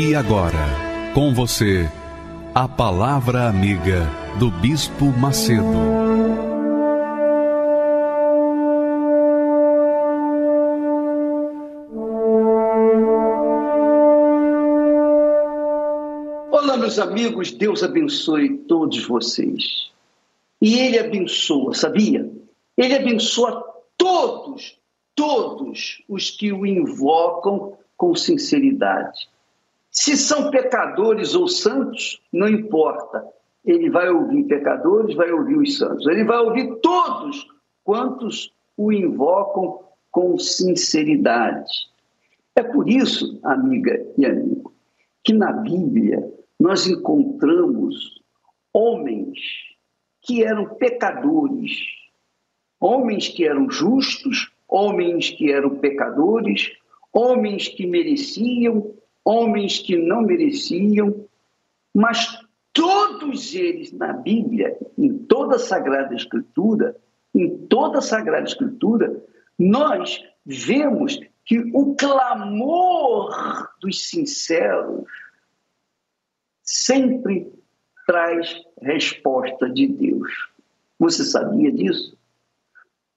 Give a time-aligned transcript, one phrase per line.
[0.00, 0.64] E agora,
[1.12, 1.90] com você,
[2.54, 4.06] a Palavra Amiga
[4.38, 5.64] do Bispo Macedo.
[16.52, 19.90] Olá, meus amigos, Deus abençoe todos vocês.
[20.62, 22.30] E Ele abençoa, sabia?
[22.76, 23.64] Ele abençoa
[23.96, 24.78] todos,
[25.16, 29.28] todos os que o invocam com sinceridade.
[30.00, 33.26] Se são pecadores ou santos, não importa.
[33.64, 36.06] Ele vai ouvir pecadores, vai ouvir os santos.
[36.06, 37.44] Ele vai ouvir todos
[37.82, 39.80] quantos o invocam
[40.12, 41.68] com sinceridade.
[42.54, 44.72] É por isso, amiga e amigo,
[45.24, 48.22] que na Bíblia nós encontramos
[48.72, 49.36] homens
[50.22, 51.72] que eram pecadores,
[52.78, 56.70] homens que eram justos, homens que eram pecadores,
[57.12, 58.96] homens que mereciam
[59.28, 61.28] homens que não mereciam,
[61.94, 62.40] mas
[62.72, 66.96] todos eles na Bíblia, em toda a Sagrada Escritura,
[67.34, 69.22] em toda a Sagrada Escritura,
[69.58, 75.04] nós vemos que o clamor dos sinceros
[76.62, 77.52] sempre
[78.06, 80.48] traz resposta de Deus.
[80.98, 82.16] Você sabia disso?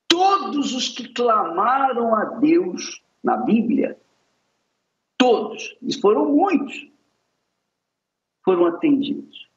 [0.09, 3.97] Todos os que clamaram a Deus na Bíblia
[5.21, 6.89] Todos, e foram muitos,
[8.43, 9.47] foram atendidos.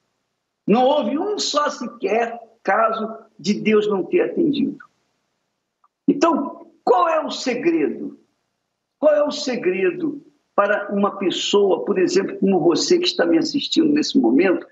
[0.66, 4.76] Não houve um só sequer caso de Deus não ter atendido.
[6.06, 8.20] Então, qual é o segredo?
[8.98, 10.22] Qual é o segredo
[10.54, 14.66] para uma pessoa, por exemplo, como você que está me assistindo nesse momento,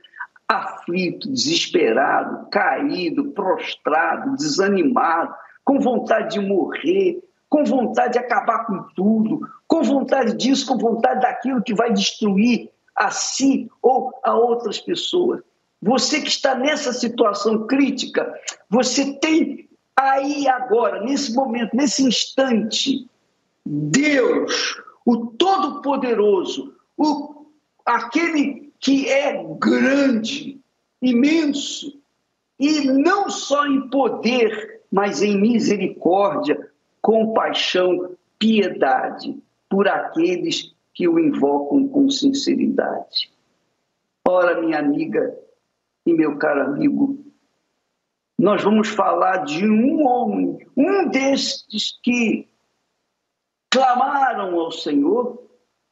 [0.46, 7.18] aflito, desesperado, caído, prostrado, desanimado, com vontade de morrer,
[7.52, 12.70] com vontade de acabar com tudo, com vontade disso, com vontade daquilo que vai destruir
[12.96, 15.42] a si ou a outras pessoas.
[15.82, 18.32] Você que está nessa situação crítica,
[18.70, 23.06] você tem aí agora, nesse momento, nesse instante,
[23.66, 27.48] Deus, o Todo-Poderoso, o,
[27.84, 30.58] aquele que é grande,
[31.02, 32.00] imenso,
[32.58, 36.71] e não só em poder, mas em misericórdia,
[37.02, 39.36] compaixão, piedade
[39.68, 43.32] por aqueles que o invocam com sinceridade.
[44.26, 45.36] Ora, minha amiga
[46.06, 47.18] e meu caro amigo,
[48.38, 52.48] nós vamos falar de um homem, um destes que
[53.70, 55.42] clamaram ao Senhor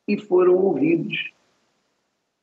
[0.07, 1.33] e foram ouvidos.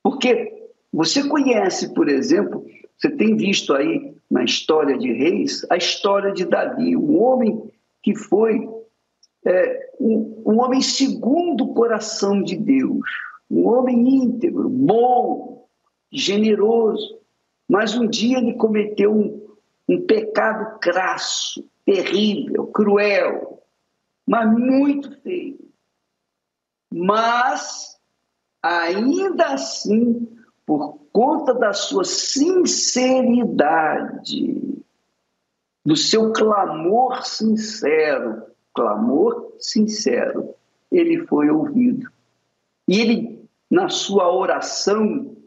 [0.03, 2.65] Porque você conhece, por exemplo,
[2.97, 7.71] você tem visto aí na história de Reis, a história de Davi, um homem
[8.07, 8.67] que foi
[9.45, 13.05] é, um, um homem segundo o coração de Deus,
[13.51, 15.67] um homem íntegro, bom,
[16.09, 17.19] generoso,
[17.67, 19.45] mas um dia ele cometeu um,
[19.89, 23.61] um pecado crasso, terrível, cruel,
[24.25, 25.59] mas muito feio.
[26.89, 27.99] Mas,
[28.63, 30.25] ainda assim,
[30.65, 34.77] por conta da sua sinceridade,
[35.87, 38.43] do seu clamor sincero,
[38.75, 40.53] clamor sincero,
[40.91, 42.11] ele foi ouvido.
[42.85, 45.37] E ele, na sua oração,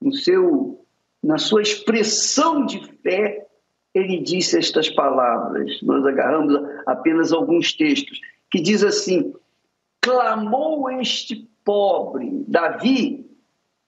[0.00, 0.86] no seu,
[1.20, 3.44] na sua expressão de fé,
[3.92, 5.82] ele disse estas palavras.
[5.82, 6.54] Nós agarramos
[6.86, 8.20] apenas alguns textos,
[8.52, 9.34] que diz assim:
[10.00, 12.44] clamou este pobre.
[12.46, 13.28] Davi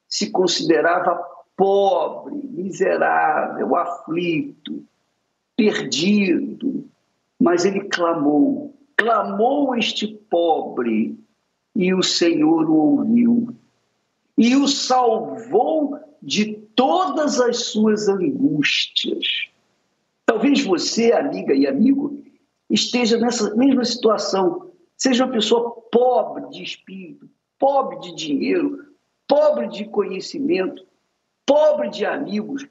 [0.09, 1.25] se considerava
[1.57, 4.85] pobre, miserável, aflito
[5.57, 6.89] perdido,
[7.41, 11.19] mas ele clamou, clamou este pobre,
[11.75, 13.55] e o Senhor o ouviu,
[14.39, 19.49] e o salvou de todas as suas angústias.
[20.25, 22.23] Talvez você, amiga e amigo,
[22.71, 27.29] esteja nessa mesma situação, seja uma pessoa pobre de espírito,
[27.59, 28.85] pobre de dinheiro,
[29.29, 30.87] pobre de conhecimento,
[31.47, 32.67] pobre de amigos,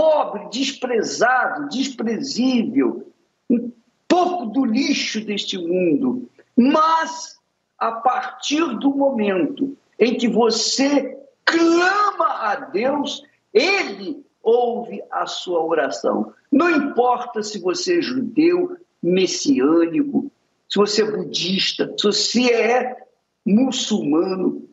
[0.00, 3.12] pobre, desprezado, desprezível,
[3.50, 3.70] um
[4.08, 6.26] pouco do lixo deste mundo.
[6.56, 7.38] Mas
[7.78, 16.32] a partir do momento em que você clama a Deus, Ele ouve a sua oração.
[16.50, 20.32] Não importa se você é judeu, messiânico,
[20.66, 22.96] se você é budista, se você é
[23.44, 24.66] muçulmano,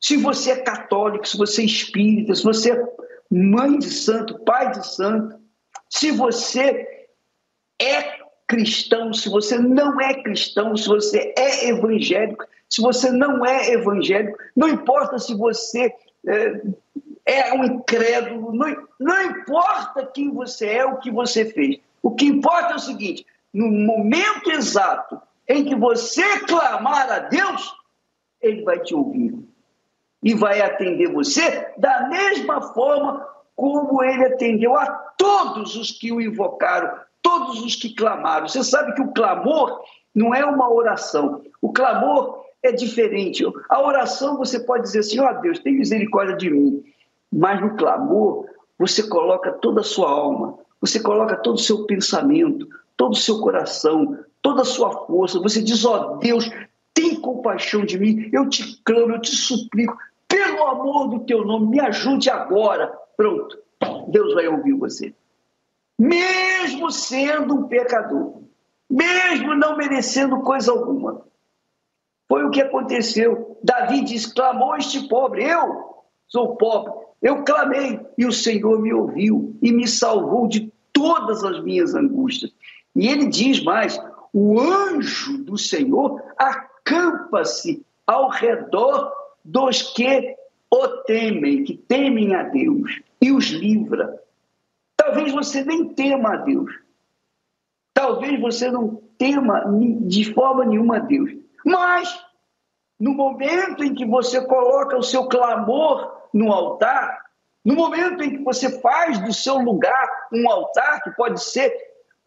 [0.00, 3.01] se você é católico, se você é espírita, se você é
[3.32, 5.40] mãe de santo, pai de santo,
[5.88, 6.86] se você
[7.80, 13.72] é cristão, se você não é cristão, se você é evangélico, se você não é
[13.72, 15.90] evangélico, não importa se você
[16.26, 16.62] é,
[17.24, 21.78] é um incrédulo, não, não importa quem você é, o que você fez.
[22.02, 27.74] O que importa é o seguinte: no momento exato em que você clamar a Deus,
[28.42, 29.51] Ele vai te ouvir
[30.22, 33.26] e vai atender você da mesma forma
[33.56, 34.86] como Ele atendeu a
[35.16, 36.90] todos os que o invocaram,
[37.20, 38.48] todos os que clamaram.
[38.48, 39.80] Você sabe que o clamor
[40.14, 41.42] não é uma oração.
[41.60, 43.44] O clamor é diferente.
[43.68, 46.82] A oração você pode dizer assim: ó oh, Deus, tem misericórdia de mim.
[47.32, 48.46] Mas no clamor,
[48.78, 53.40] você coloca toda a sua alma, você coloca todo o seu pensamento, todo o seu
[53.40, 55.40] coração, toda a sua força.
[55.40, 56.50] Você diz: ó oh, Deus,
[56.94, 59.96] tem compaixão de mim, eu te clamo, eu te suplico,
[60.32, 62.90] pelo amor do teu nome, me ajude agora.
[63.14, 63.58] Pronto,
[64.08, 65.14] Deus vai ouvir você.
[65.98, 68.40] Mesmo sendo um pecador,
[68.88, 71.22] mesmo não merecendo coisa alguma.
[72.26, 73.58] Foi o que aconteceu.
[73.62, 79.54] Davi diz: clamou este pobre, eu sou pobre, eu clamei e o Senhor me ouviu
[79.60, 82.50] e me salvou de todas as minhas angústias.
[82.96, 84.00] E ele diz mais:
[84.32, 89.12] o anjo do Senhor acampa-se ao redor
[89.44, 90.36] dos que
[90.70, 94.20] o temem, que temem a Deus, e os livra.
[94.96, 96.72] Talvez você nem tema a Deus.
[97.92, 99.64] Talvez você não tema
[100.06, 101.30] de forma nenhuma a Deus.
[101.64, 102.24] Mas,
[102.98, 107.22] no momento em que você coloca o seu clamor no altar,
[107.64, 111.72] no momento em que você faz do seu lugar um altar, que pode ser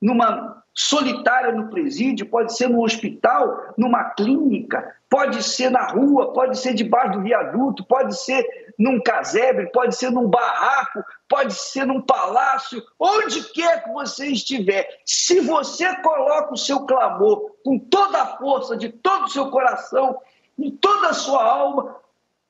[0.01, 6.59] numa solitária no presídio, pode ser no hospital, numa clínica, pode ser na rua, pode
[6.59, 8.45] ser debaixo do viaduto, pode ser
[8.77, 14.85] num casebre, pode ser num barraco, pode ser num palácio, onde quer que você estiver.
[15.05, 20.19] Se você coloca o seu clamor com toda a força de todo o seu coração,
[20.59, 21.95] em toda a sua alma,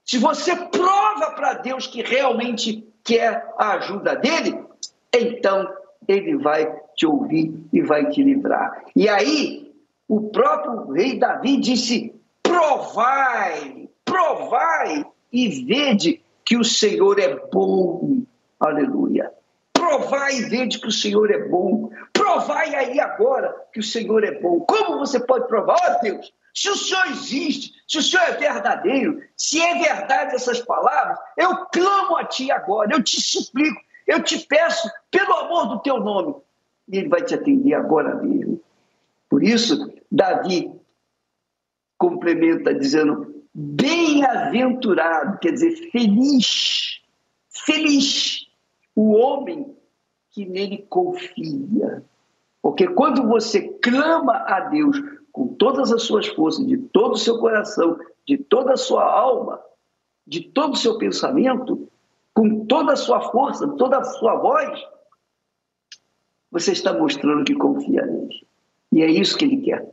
[0.04, 4.66] se você prova para Deus que realmente quer a ajuda dele,
[5.14, 5.72] então
[6.08, 8.84] ele vai te ouvir e vai te livrar.
[8.96, 9.74] E aí,
[10.08, 12.14] o próprio rei Davi disse:
[12.44, 18.22] provai, provai e vede que o Senhor é bom.
[18.60, 19.32] Aleluia.
[19.74, 21.90] Provai e vede que o Senhor é bom.
[22.14, 24.62] Provai aí agora que o Senhor é bom.
[24.62, 25.76] Como você pode provar?
[25.76, 30.36] Ó oh, Deus, se o Senhor existe, se o Senhor é verdadeiro, se é verdade
[30.36, 35.68] essas palavras, eu clamo a Ti agora, eu te suplico, eu te peço, pelo amor
[35.68, 36.36] do Teu nome,
[36.88, 38.62] e Ele vai te atender agora mesmo.
[39.30, 40.72] Por isso, Davi
[41.98, 47.02] complementa dizendo: bem-aventurado, quer dizer, feliz,
[47.50, 48.48] feliz
[48.96, 49.76] o homem
[50.32, 52.04] que nele confia.
[52.62, 57.40] Porque quando você clama a Deus com todas as suas forças, de todo o seu
[57.40, 59.62] coração, de toda a sua alma,
[60.26, 61.90] de todo o seu pensamento,
[62.36, 64.80] com toda a sua força, toda a sua voz,
[66.52, 68.48] você está mostrando que confia nele.
[68.92, 69.90] E é isso que ele quer.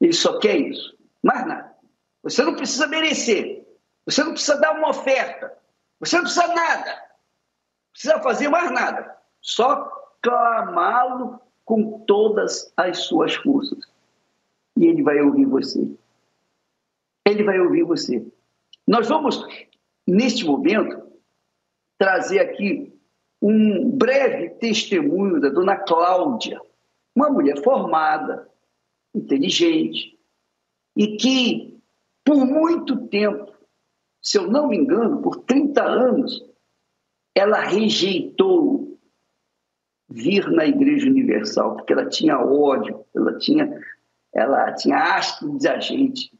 [0.00, 0.96] Ele só quer isso.
[1.22, 1.74] Mais nada.
[2.22, 3.66] Você não precisa merecer.
[4.04, 5.52] Você não precisa dar uma oferta.
[5.98, 6.90] Você não precisa nada.
[6.90, 9.16] Não precisa fazer mais nada.
[9.40, 9.90] Só
[10.22, 13.78] clamá-lo com todas as suas forças
[14.76, 15.90] e ele vai ouvir você.
[17.26, 18.26] Ele vai ouvir você.
[18.86, 19.44] Nós vamos,
[20.06, 21.09] neste momento,
[22.00, 22.98] trazer aqui
[23.42, 26.58] um breve testemunho da dona Cláudia,
[27.14, 28.48] uma mulher formada,
[29.14, 30.18] inteligente,
[30.96, 31.78] e que,
[32.24, 33.52] por muito tempo,
[34.22, 36.42] se eu não me engano, por 30 anos,
[37.34, 38.98] ela rejeitou
[40.08, 43.78] vir na Igreja Universal, porque ela tinha ódio, ela tinha
[44.32, 46.32] ela tinha asco de agente,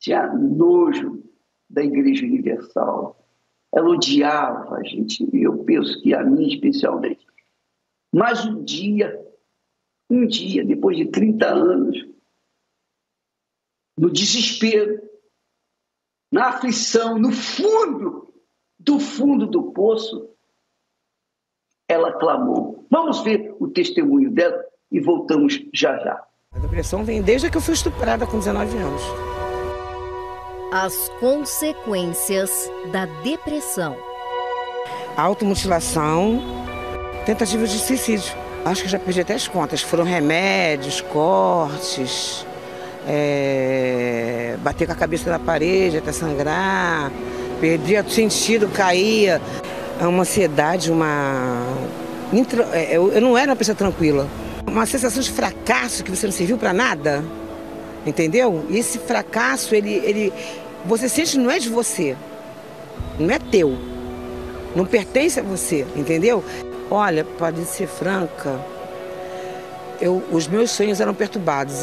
[0.00, 1.22] tinha nojo
[1.70, 3.25] da Igreja Universal.
[3.76, 7.26] Ela odiava a gente, eu penso que a mim especialmente.
[8.10, 9.22] Mas um dia,
[10.08, 12.08] um dia, depois de 30 anos,
[13.98, 14.98] no desespero,
[16.32, 18.32] na aflição, no fundo,
[18.78, 20.30] do fundo do poço,
[21.86, 22.86] ela clamou.
[22.90, 26.26] Vamos ver o testemunho dela e voltamos já já.
[26.52, 29.35] A depressão vem desde que eu fui estuprada com 19 anos.
[30.78, 33.96] As consequências da depressão.
[35.16, 36.42] Automutilação,
[37.24, 38.36] tentativa de suicídio.
[38.62, 39.80] Acho que já perdi até as contas.
[39.80, 42.46] Foram remédios, cortes,
[43.08, 47.10] é, bater com a cabeça na parede até sangrar,
[47.58, 49.40] perdia o sentido, caía.
[49.98, 51.56] É uma ansiedade, uma.
[52.74, 54.28] É, eu não era uma pessoa tranquila.
[54.66, 57.24] Uma sensação de fracasso que você não serviu para nada.
[58.06, 58.64] Entendeu?
[58.68, 60.32] E esse fracasso, ele, ele.
[60.86, 62.16] Você sente não é de você.
[63.18, 63.76] Não é teu.
[64.74, 66.44] Não pertence a você, entendeu?
[66.90, 68.60] Olha, pode ser franca,
[70.00, 71.82] eu, os meus sonhos eram perturbados.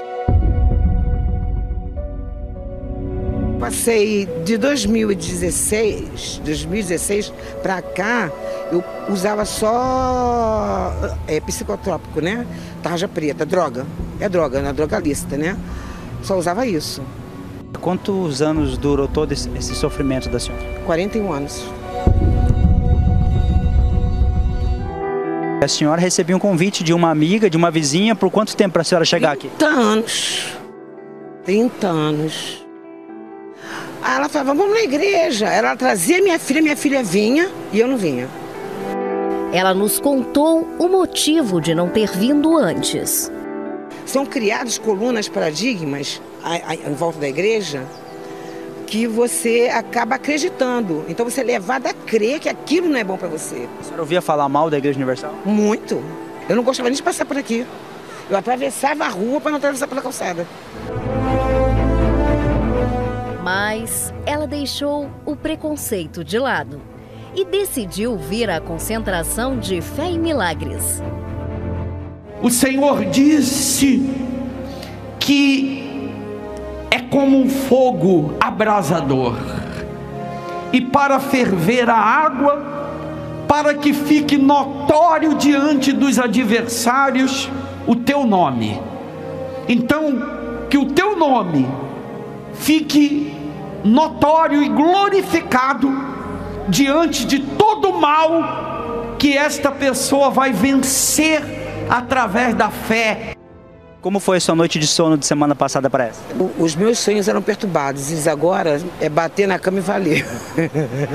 [3.60, 8.32] Passei de 2016, 2016 para cá,
[8.72, 10.94] eu usava só
[11.28, 12.46] é, psicotrópico, né?
[12.82, 13.86] Tarja preta, droga.
[14.20, 15.58] É droga, na drogalista, né?
[16.22, 17.02] Só usava isso.
[17.84, 20.64] Quantos anos durou todo esse, sofrimento da senhora?
[20.86, 21.66] 41 anos.
[25.62, 28.84] A senhora recebeu um convite de uma amiga, de uma vizinha, por quanto tempo para
[28.84, 29.50] a senhora chegar aqui?
[29.58, 30.54] 30 anos.
[31.44, 32.66] 30 anos.
[34.02, 35.50] Aí ela falava, vamos na igreja.
[35.50, 38.30] Ela trazia minha filha, minha filha vinha e eu não vinha.
[39.52, 43.30] Ela nos contou o motivo de não ter vindo antes.
[44.06, 46.22] São criados colunas, paradigmas
[46.86, 47.86] em volta da igreja
[48.94, 51.04] que você acaba acreditando.
[51.08, 53.68] Então você é levado a crer que aquilo não é bom para você.
[53.80, 55.34] A senhora ouvia falar mal da Igreja Universal?
[55.44, 56.00] Muito.
[56.48, 57.66] Eu não gostava nem de passar por aqui.
[58.30, 60.46] Eu atravessava a rua para não atravessar pela calçada.
[63.42, 66.80] Mas ela deixou o preconceito de lado
[67.36, 71.02] e decidiu vir à concentração de fé e milagres.
[72.44, 74.08] O Senhor disse
[75.20, 75.83] que
[77.14, 79.36] como um fogo abrasador.
[80.72, 87.52] E para ferver a água, para que fique notório diante dos adversários
[87.86, 88.82] o teu nome.
[89.70, 91.68] Então, que o teu nome
[92.56, 93.32] fique
[93.84, 95.92] notório e glorificado
[96.68, 101.44] diante de todo o mal que esta pessoa vai vencer
[101.92, 103.33] através da fé
[104.04, 106.20] como foi a sua noite de sono de semana passada para essa?
[106.60, 110.28] Os meus sonhos eram perturbados e agora é bater na cama e valer.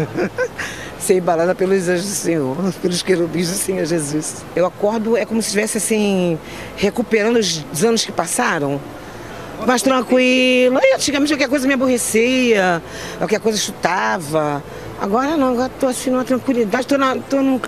[0.98, 4.42] Ser embalada pelos anjos do Senhor, pelos querubins do Senhor Jesus.
[4.56, 6.38] Eu acordo, é como se estivesse assim,
[6.78, 8.80] recuperando os anos que passaram.
[9.66, 10.78] Mais tranquilo.
[10.82, 12.82] E antigamente qualquer coisa me aborrecia,
[13.18, 14.62] qualquer coisa chutava.
[14.98, 17.60] Agora não, agora estou assim numa tranquilidade, estou tô num.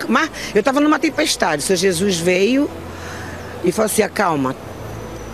[0.55, 1.63] Eu estava numa tempestade.
[1.63, 2.71] O Senhor Jesus veio
[3.63, 4.55] e falou assim: acalma,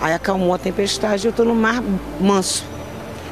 [0.01, 1.83] Aí acalmou a tempestade e eu estou no mar
[2.21, 2.65] manso.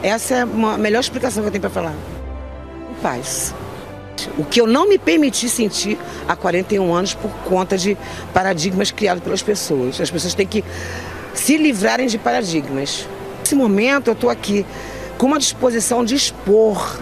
[0.02, 0.46] Essa é a
[0.78, 1.94] melhor explicação que eu tenho para falar.
[2.90, 3.54] Em paz.
[4.38, 7.96] O que eu não me permiti sentir há 41 anos por conta de
[8.32, 10.00] paradigmas criados pelas pessoas.
[10.00, 10.64] As pessoas têm que
[11.34, 13.06] se livrarem de paradigmas.
[13.40, 14.64] Nesse momento eu estou aqui
[15.18, 16.98] com uma disposição de expor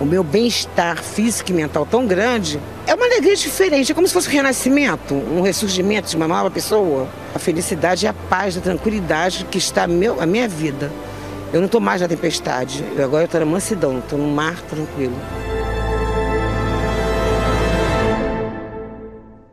[0.00, 3.90] o meu bem-estar físico e mental tão grande, é uma alegria diferente.
[3.90, 7.08] É como se fosse um renascimento, um ressurgimento de uma nova pessoa.
[7.34, 10.90] A felicidade e a paz, a tranquilidade que está a, meu, a minha vida.
[11.52, 15.14] Eu não estou mais na tempestade, eu agora estou na mansidão, estou no mar tranquilo.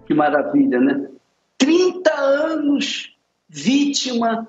[0.06, 1.08] Que maravilha, né?
[1.58, 3.16] 30 anos
[3.48, 4.48] vítima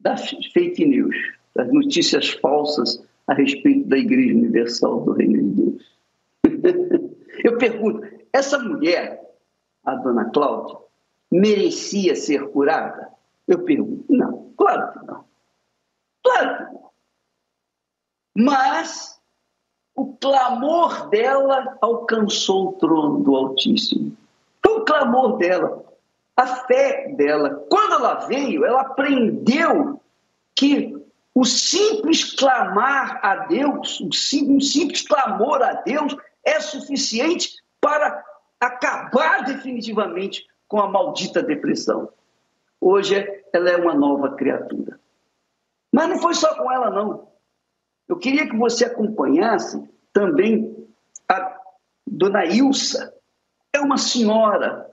[0.00, 1.16] das fake news,
[1.54, 5.93] das notícias falsas a respeito da Igreja Universal do Reino de Deus.
[7.44, 9.22] Eu pergunto, essa mulher,
[9.84, 10.78] a dona Cláudia,
[11.30, 13.10] merecia ser curada?
[13.46, 15.24] Eu pergunto, não, claro que não.
[16.24, 16.90] Claro que não.
[18.34, 19.20] Mas
[19.94, 24.16] o clamor dela alcançou o trono do Altíssimo.
[24.64, 25.84] Foi o clamor dela,
[26.34, 27.66] a fé dela.
[27.68, 30.00] Quando ela veio, ela aprendeu
[30.56, 30.96] que
[31.34, 38.24] o simples clamar a Deus, um simples clamor a Deus é suficiente para
[38.60, 42.08] acabar definitivamente com a maldita depressão.
[42.80, 43.14] Hoje
[43.52, 44.98] ela é uma nova criatura.
[45.92, 47.28] Mas não foi só com ela, não.
[48.08, 49.82] Eu queria que você acompanhasse
[50.12, 50.88] também
[51.28, 51.58] a
[52.06, 53.14] dona Ilsa.
[53.72, 54.90] É uma senhora,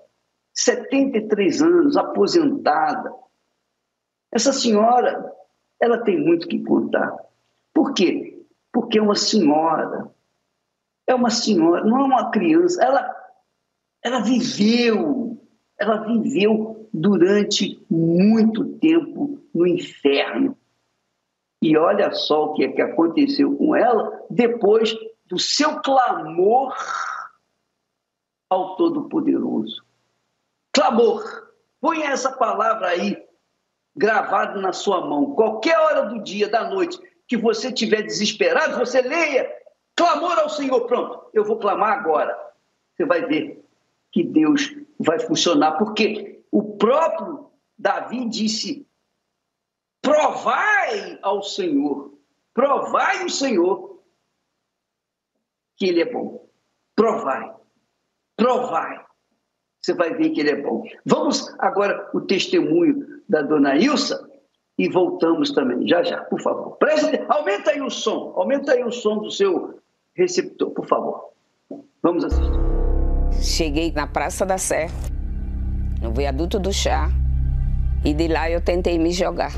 [0.54, 3.14] 73 anos, aposentada.
[4.32, 5.34] Essa senhora
[5.80, 7.18] ela tem muito que contar.
[7.74, 8.46] Por quê?
[8.72, 10.14] Porque é uma senhora.
[11.08, 12.84] É uma senhora, não é uma criança.
[12.84, 13.16] Ela,
[14.04, 15.42] ela viveu,
[15.80, 20.58] ela viveu durante muito tempo no inferno.
[21.62, 24.96] E olha só o que, é que aconteceu com ela depois
[25.28, 26.76] do seu clamor
[28.50, 29.84] ao Todo-Poderoso.
[30.74, 31.50] Clamor.
[31.80, 33.18] Põe essa palavra aí,
[33.96, 35.34] gravada na sua mão.
[35.34, 39.50] Qualquer hora do dia, da noite, que você estiver desesperado, você leia.
[39.96, 40.82] Clamor ao Senhor.
[40.88, 42.38] Pronto, eu vou clamar agora.
[42.96, 43.64] Você vai ver
[44.12, 45.78] que Deus vai funcionar.
[45.78, 48.88] Porque o próprio Davi disse:
[50.02, 52.14] provai ao Senhor,
[52.54, 54.02] provai o Senhor
[55.78, 56.48] que Ele é bom.
[56.96, 57.56] Provai,
[58.36, 59.04] provai.
[59.82, 60.84] Você vai ver que Ele é bom.
[61.06, 64.30] Vamos agora o testemunho da dona Ilsa
[64.78, 66.78] e voltamos também, já já, por favor.
[66.78, 69.81] Preste, aumenta aí o som, aumenta aí o som do seu
[70.16, 71.32] receptor, por favor.
[72.02, 72.52] Vamos assistir.
[73.42, 74.88] Cheguei na Praça da Sé,
[76.02, 77.10] no viaduto do chá,
[78.04, 79.52] e de lá eu tentei me jogar.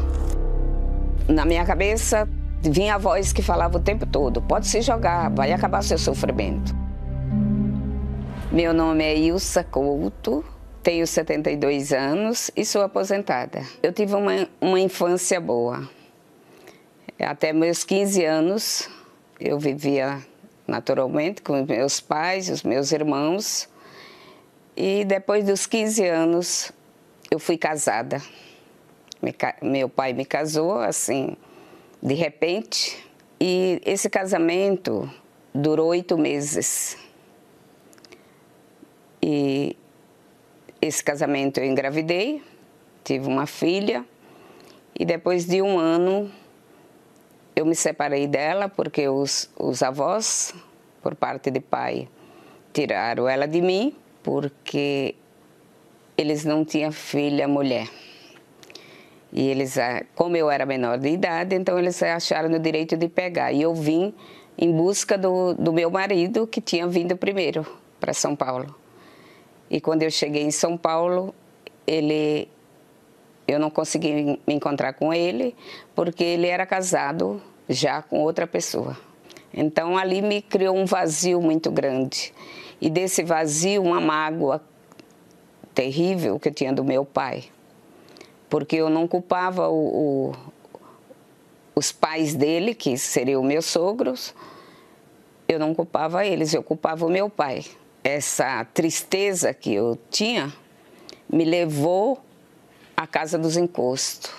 [1.27, 2.27] Na minha cabeça
[2.61, 6.75] vinha a voz que falava o tempo todo: pode se jogar, vai acabar seu sofrimento.
[8.51, 10.45] Meu nome é Ilsa Couto,
[10.83, 13.63] tenho 72 anos e sou aposentada.
[13.81, 15.89] Eu tive uma, uma infância boa.
[17.19, 18.89] Até meus 15 anos
[19.39, 20.21] eu vivia
[20.67, 23.69] naturalmente com meus pais, os meus irmãos.
[24.75, 26.71] E depois dos 15 anos
[27.29, 28.21] eu fui casada
[29.61, 31.37] meu pai me casou assim,
[32.01, 32.97] de repente,
[33.39, 35.09] e esse casamento
[35.53, 36.97] durou oito meses.
[39.21, 39.77] E
[40.81, 42.43] esse casamento eu engravidei,
[43.03, 44.05] tive uma filha,
[44.99, 46.29] e depois de um ano
[47.55, 50.53] eu me separei dela porque os, os avós,
[51.01, 52.07] por parte de pai,
[52.71, 55.15] tiraram ela de mim porque
[56.17, 57.87] eles não tinham filha mulher.
[59.31, 63.07] E eles, ah, como eu era menor de idade, então eles acharam no direito de
[63.07, 63.51] pegar.
[63.51, 64.13] E eu vim
[64.57, 67.65] em busca do, do meu marido, que tinha vindo primeiro
[67.99, 68.75] para São Paulo.
[69.69, 71.33] E quando eu cheguei em São Paulo,
[71.87, 72.47] ele,
[73.47, 75.55] eu não consegui me encontrar com ele,
[75.95, 78.97] porque ele era casado já com outra pessoa.
[79.53, 82.33] Então ali me criou um vazio muito grande.
[82.81, 84.61] E desse vazio, uma mágoa
[85.73, 87.45] terrível que eu tinha do meu pai
[88.53, 90.35] porque eu não culpava o, o,
[91.73, 94.31] os pais dele, que seriam meus sogros,
[95.47, 97.65] eu não culpava eles, eu culpava o meu pai.
[98.03, 100.53] Essa tristeza que eu tinha
[101.27, 102.23] me levou
[102.95, 104.31] à casa dos encostos,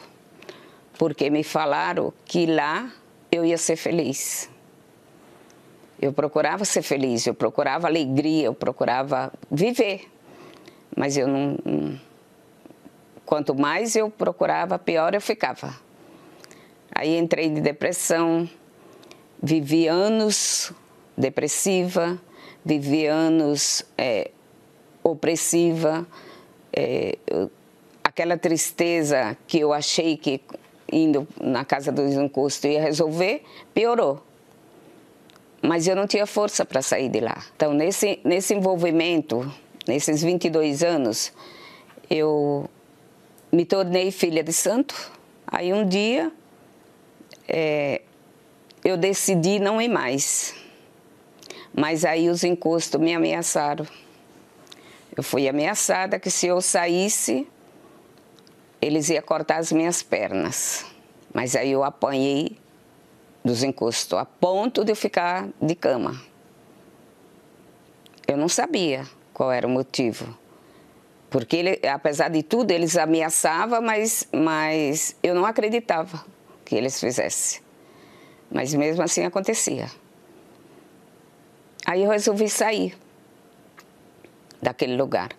[0.98, 2.90] porque me falaram que lá
[3.30, 4.48] eu ia ser feliz.
[6.00, 10.10] Eu procurava ser feliz, eu procurava alegria, eu procurava viver,
[10.94, 11.56] mas eu não,
[13.24, 15.74] Quanto mais eu procurava, pior eu ficava.
[16.94, 18.48] Aí entrei de depressão,
[19.42, 20.72] vivi anos
[21.16, 22.20] depressiva,
[22.64, 24.30] vivi anos é,
[25.02, 26.06] opressiva,
[26.72, 27.16] é,
[28.14, 30.40] aquela tristeza que eu achei que
[30.90, 33.42] indo na casa do encosto ia resolver,
[33.74, 34.24] piorou.
[35.60, 37.44] Mas eu não tinha força para sair de lá.
[37.56, 39.52] Então, nesse, nesse envolvimento,
[39.88, 41.32] nesses 22 anos,
[42.08, 42.70] eu
[43.50, 44.94] me tornei filha de santo.
[45.44, 46.30] Aí um dia
[47.48, 48.00] é,
[48.84, 50.54] eu decidi não ir mais.
[51.74, 53.84] Mas aí os encostos me ameaçaram.
[55.16, 57.48] Eu fui ameaçada que se eu saísse,
[58.84, 60.84] eles iam cortar as minhas pernas.
[61.32, 62.58] Mas aí eu apanhei
[63.44, 66.20] dos encostos, a ponto de eu ficar de cama.
[68.26, 70.36] Eu não sabia qual era o motivo.
[71.28, 76.24] Porque, ele, apesar de tudo, eles ameaçavam, mas, mas eu não acreditava
[76.64, 77.60] que eles fizessem.
[78.50, 79.90] Mas mesmo assim acontecia.
[81.84, 82.96] Aí eu resolvi sair
[84.62, 85.30] daquele lugar.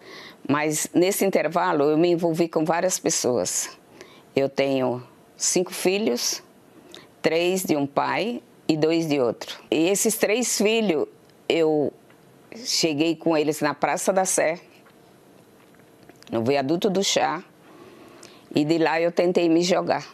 [0.48, 3.78] Mas nesse intervalo eu me envolvi com várias pessoas.
[4.36, 5.02] Eu tenho
[5.36, 6.44] cinco filhos,
[7.22, 9.60] três de um pai e dois de outro.
[9.72, 11.08] E esses três filhos,
[11.50, 11.92] eu
[12.56, 14.60] cheguei com eles na Praça da Sé,
[16.32, 17.44] no viaduto do chá,
[18.54, 20.06] e de lá eu tentei me jogar.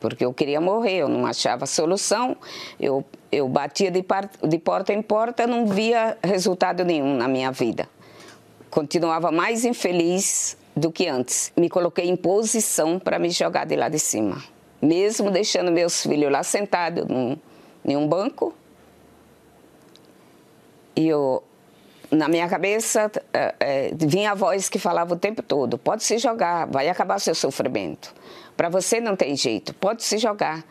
[0.00, 2.36] Porque eu queria morrer, eu não achava solução,
[2.78, 7.50] eu, eu batia de, par, de porta em porta, não via resultado nenhum na minha
[7.50, 7.88] vida.
[8.74, 11.52] Continuava mais infeliz do que antes.
[11.56, 14.42] Me coloquei em posição para me jogar de lá de cima.
[14.82, 17.36] Mesmo deixando meus filhos lá sentados num,
[17.84, 18.52] em um banco,
[20.96, 21.40] e eu
[22.10, 26.18] na minha cabeça é, é, vinha a voz que falava o tempo todo: pode se
[26.18, 28.12] jogar, vai acabar seu sofrimento.
[28.56, 30.64] Para você não tem jeito, pode se jogar,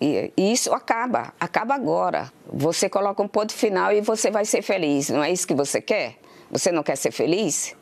[0.00, 2.32] E, e isso acaba, acaba agora.
[2.50, 5.10] Você coloca um ponto final e você vai ser feliz.
[5.10, 6.16] Não é isso que você quer?
[6.52, 7.74] Você não quer ser feliz?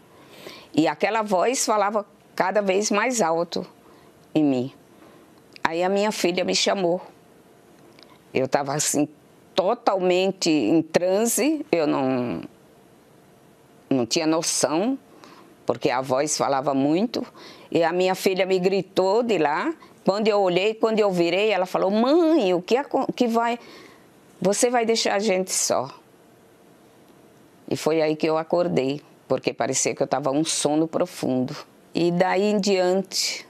[0.73, 2.07] E aquela voz falava
[2.37, 3.67] cada vez mais alto
[4.33, 4.73] em mim.
[5.65, 7.01] Aí a minha filha me chamou.
[8.33, 9.09] Eu estava assim,
[9.57, 12.43] totalmente em transe, eu não,
[13.91, 14.97] não tinha noção,
[15.67, 17.27] porque a voz falava muito.
[17.73, 19.75] E a minha filha me gritou de lá.
[20.05, 22.77] Quando eu olhei, quando eu virei, ela falou: Mãe, o que,
[23.17, 23.59] que vai.
[24.41, 25.91] Você vai deixar a gente só.
[27.71, 31.57] E foi aí que eu acordei, porque parecia que eu estava um sono profundo.
[31.95, 33.47] E daí em diante,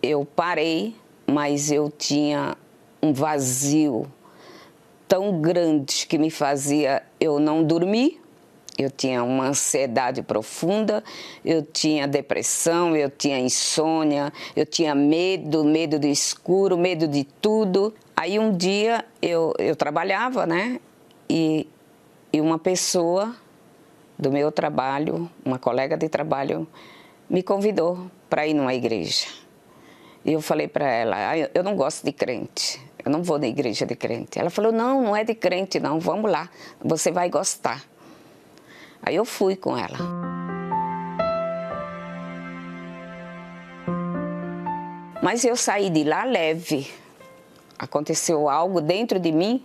[0.00, 0.94] eu parei,
[1.26, 2.56] mas eu tinha
[3.02, 4.06] um vazio
[5.08, 8.20] tão grande que me fazia eu não dormir.
[8.78, 11.04] Eu tinha uma ansiedade profunda,
[11.44, 17.94] eu tinha depressão, eu tinha insônia, eu tinha medo, medo do escuro, medo de tudo.
[18.16, 20.80] Aí um dia eu, eu trabalhava, né?
[21.28, 21.66] E,
[22.32, 23.36] e uma pessoa
[24.18, 26.66] do meu trabalho, uma colega de trabalho,
[27.28, 29.26] me convidou para ir numa igreja.
[30.24, 33.46] E eu falei para ela: ah, eu não gosto de crente, eu não vou na
[33.46, 34.38] igreja de crente.
[34.38, 36.48] Ela falou: não, não é de crente, não, vamos lá,
[36.80, 37.84] você vai gostar.
[39.02, 39.98] Aí eu fui com ela.
[45.22, 46.90] Mas eu saí de lá leve.
[47.78, 49.64] Aconteceu algo dentro de mim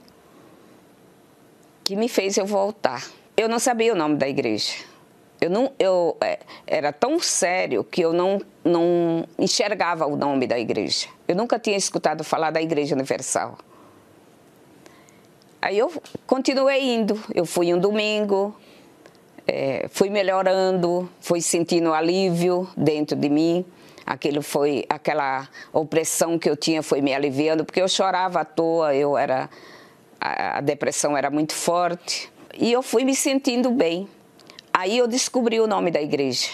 [1.88, 3.02] que me fez eu voltar.
[3.38, 4.74] Eu não sabia o nome da igreja.
[5.40, 10.60] Eu não, eu é, era tão sério que eu não, não enxergava o nome da
[10.60, 11.08] igreja.
[11.26, 13.58] Eu nunca tinha escutado falar da Igreja Universal.
[15.62, 15.90] Aí eu
[16.26, 17.18] continuei indo.
[17.34, 18.54] Eu fui um domingo,
[19.48, 23.64] é, fui melhorando, fui sentindo alívio dentro de mim.
[24.06, 28.94] Aquilo foi aquela opressão que eu tinha foi me aliviando porque eu chorava à toa.
[28.94, 29.50] Eu era
[30.20, 34.08] a, depressão era muito forte e eu fui me sentindo bem.
[34.74, 36.50] Aí eu descobri o nome da igreja.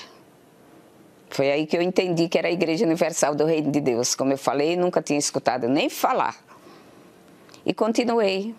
[1.30, 4.14] Foi aí que eu entendi que era a Igreja Universal do Reino de Deus.
[4.14, 6.36] Como eu falei, nunca tinha escutado nem falar.
[7.66, 8.54] E continuei,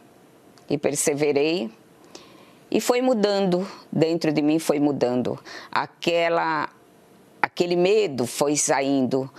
[0.69, 1.71] e perseverei,
[2.71, 5.39] e foi mudando, dentro de mim foi mudando.
[5.71, 6.69] Aquela,
[7.41, 9.31] aquele medo foi saindo,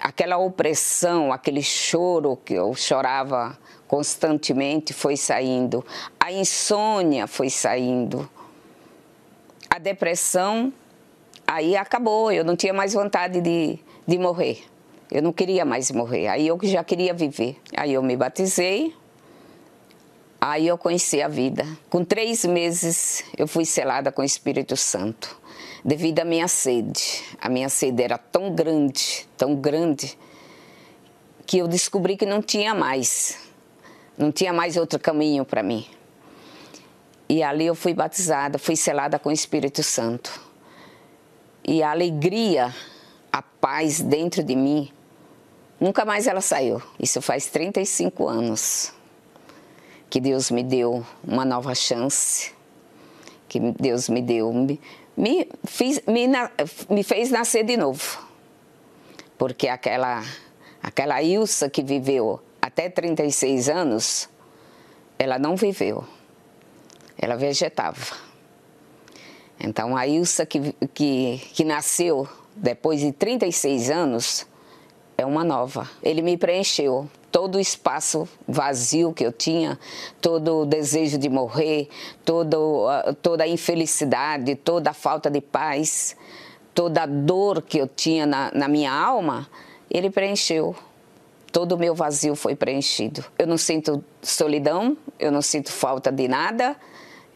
[0.00, 5.84] aquela opressão, aquele choro que eu chorava constantemente foi saindo,
[6.20, 8.28] a insônia foi saindo
[9.70, 10.72] a depressão,
[11.46, 14.64] aí acabou, eu não tinha mais vontade de, de morrer.
[15.10, 17.58] Eu não queria mais morrer, aí eu já queria viver.
[17.76, 18.94] Aí eu me batizei,
[20.40, 21.66] aí eu conheci a vida.
[21.88, 25.40] Com três meses eu fui selada com o Espírito Santo,
[25.82, 27.22] devido à minha sede.
[27.40, 30.18] A minha sede era tão grande, tão grande,
[31.46, 33.47] que eu descobri que não tinha mais,
[34.18, 35.86] não tinha mais outro caminho para mim.
[37.28, 40.40] E ali eu fui batizada, fui selada com o Espírito Santo.
[41.64, 42.74] E a alegria,
[43.30, 44.90] a paz dentro de mim,
[45.78, 46.82] nunca mais ela saiu.
[46.98, 48.92] Isso faz 35 anos
[50.10, 52.52] que Deus me deu uma nova chance,
[53.46, 54.80] que Deus me deu, me,
[55.14, 56.26] me, fiz, me,
[56.88, 58.26] me fez nascer de novo.
[59.36, 60.24] Porque aquela,
[60.82, 64.28] aquela Ilsa que viveu até 36 anos,
[65.18, 66.04] ela não viveu
[67.18, 68.16] ela vegetava.
[69.58, 74.46] Então a Ilsa que, que, que nasceu depois de 36 anos
[75.16, 75.90] é uma nova.
[76.00, 79.78] Ele me preencheu todo o espaço vazio que eu tinha,
[80.20, 81.88] todo o desejo de morrer,
[82.24, 82.86] todo,
[83.20, 86.16] toda a infelicidade, toda a falta de paz,
[86.72, 89.48] toda a dor que eu tinha na, na minha alma,
[89.90, 90.74] ele preencheu.
[91.50, 93.24] Todo o meu vazio foi preenchido.
[93.38, 96.76] Eu não sinto solidão, eu não sinto falta de nada,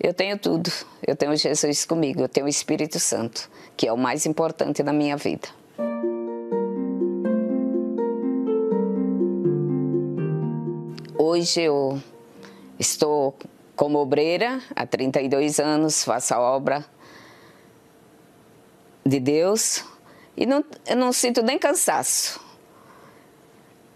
[0.00, 0.70] eu tenho tudo.
[1.06, 4.92] Eu tenho Jesus comigo, eu tenho o Espírito Santo, que é o mais importante na
[4.92, 5.48] minha vida.
[11.16, 12.02] Hoje eu
[12.78, 13.34] estou
[13.74, 16.84] como obreira há 32 anos, faço a obra
[19.04, 19.84] de Deus
[20.36, 22.51] e não, eu não sinto nem cansaço.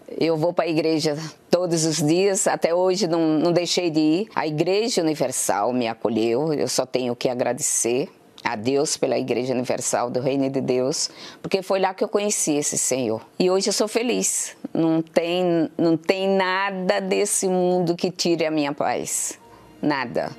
[0.08, 1.16] Eu vou para a igreja
[1.50, 4.28] todos os dias, até hoje não, não deixei de ir.
[4.34, 8.08] A Igreja Universal me acolheu, eu só tenho que agradecer
[8.44, 11.10] a Deus pela Igreja Universal do Reino de Deus,
[11.42, 13.20] porque foi lá que eu conheci esse Senhor.
[13.38, 14.56] E hoje eu sou feliz.
[14.72, 19.38] Não tem, não tem nada desse mundo que tire a minha paz.
[19.82, 20.30] Nada.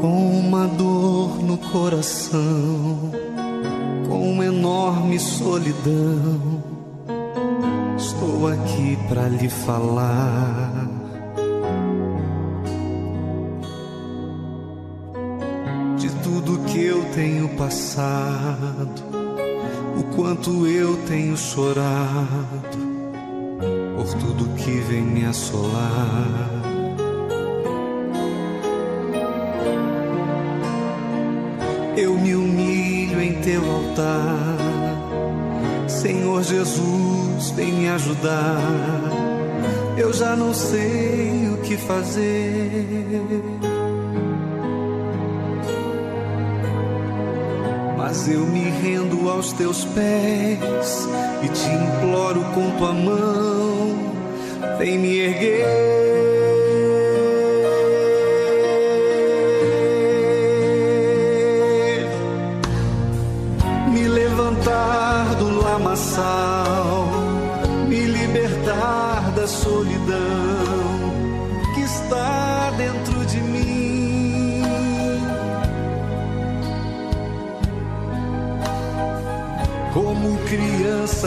[0.00, 3.12] Com uma dor no coração
[4.12, 6.62] com uma enorme solidão.
[7.96, 10.86] Estou aqui para lhe falar.
[15.96, 19.02] De tudo que eu tenho passado,
[19.98, 22.78] o quanto eu tenho chorado,
[23.96, 26.61] por tudo que vem me assolar.
[32.02, 34.56] Eu me humilho em teu altar.
[35.88, 38.58] Senhor Jesus, vem me ajudar.
[39.96, 43.42] Eu já não sei o que fazer.
[47.96, 51.08] Mas eu me rendo aos teus pés
[51.42, 54.12] e te imploro com tua mão.
[54.78, 56.01] Vem me erguer.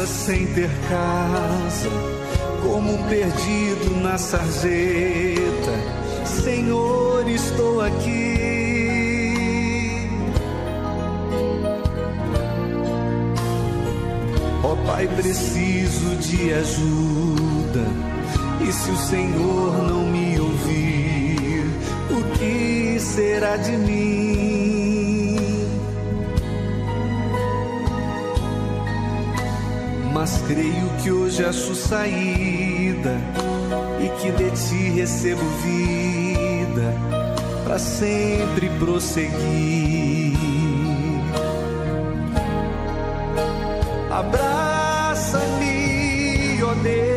[0.02, 1.90] Sem ter casa,
[2.64, 5.72] como um perdido na sarjeta,
[6.26, 8.36] Senhor, estou aqui
[14.66, 17.86] Ó oh, Pai, preciso de ajuda.
[18.68, 21.66] E se o Senhor não me ouvir,
[22.10, 24.55] o que será de mim?
[30.48, 33.18] Creio que hoje acho saída
[34.00, 36.94] e que de ti recebo vida
[37.64, 40.36] para sempre prosseguir.
[44.12, 45.44] Abraça-me,
[46.64, 47.15] ó oh Deus.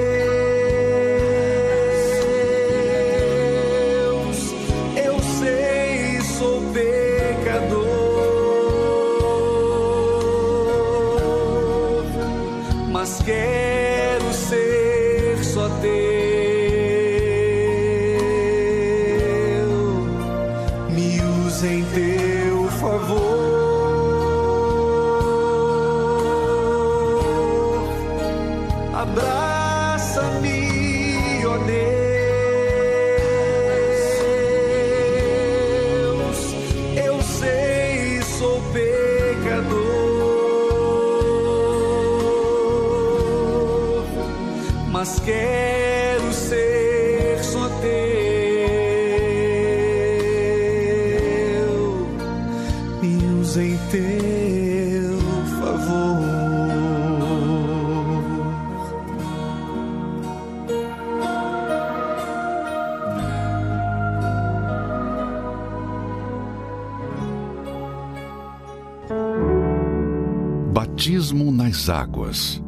[71.98, 72.62] Águas.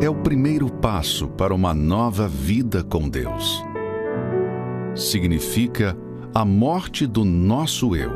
[0.00, 3.62] É o primeiro passo para uma nova vida com Deus.
[4.94, 5.94] Significa
[6.34, 8.12] a morte do nosso eu,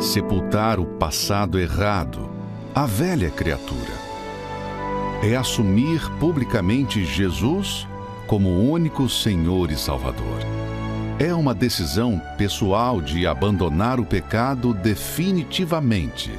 [0.00, 2.28] sepultar o passado errado,
[2.74, 3.94] a velha criatura.
[5.22, 7.86] É assumir publicamente Jesus
[8.26, 10.40] como único Senhor e Salvador.
[11.20, 16.32] É uma decisão pessoal de abandonar o pecado definitivamente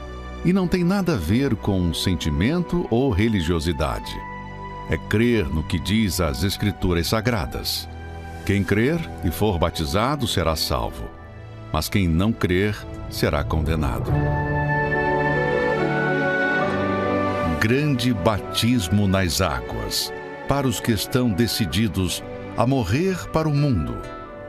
[0.45, 4.15] e não tem nada a ver com sentimento ou religiosidade.
[4.89, 7.89] É crer no que diz as Escrituras Sagradas.
[8.45, 11.05] Quem crer e for batizado será salvo,
[11.73, 12.77] mas quem não crer
[13.10, 14.12] será condenado.
[17.60, 20.13] Grande batismo nas águas
[20.47, 22.23] para os que estão decididos
[22.55, 23.97] a morrer para o mundo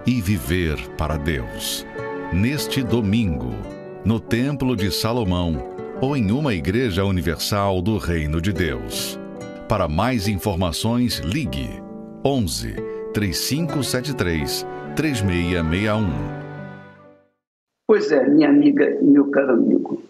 [0.06, 1.86] e viver para Deus.
[2.30, 3.54] Neste domingo,
[4.04, 9.18] no Templo de Salomão, ou em uma igreja universal do Reino de Deus.
[9.68, 11.68] Para mais informações, ligue
[12.24, 12.74] 11
[13.14, 16.06] 3573 3661.
[17.86, 20.02] Pois é, minha amiga e meu caro amigo,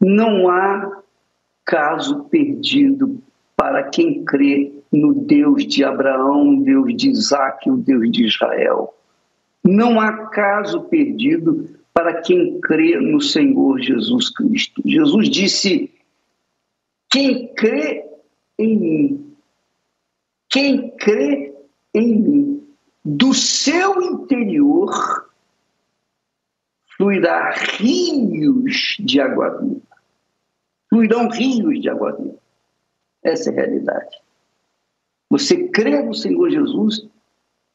[0.00, 1.00] não há
[1.64, 3.18] caso perdido
[3.56, 8.94] para quem crê no Deus de Abraão, Deus de Isaac, o Deus de Israel.
[9.64, 14.82] Não há caso perdido para quem crê no Senhor Jesus Cristo.
[14.84, 15.92] Jesus disse:
[17.10, 18.08] quem crê
[18.58, 19.36] em mim,
[20.48, 21.54] quem crê
[21.94, 22.68] em mim,
[23.04, 25.28] do seu interior
[26.96, 29.82] fluirá rios de água viva.
[30.88, 32.38] fluirão rios de água viva.
[33.22, 34.16] Essa é a realidade.
[35.28, 37.06] Você crê no Senhor Jesus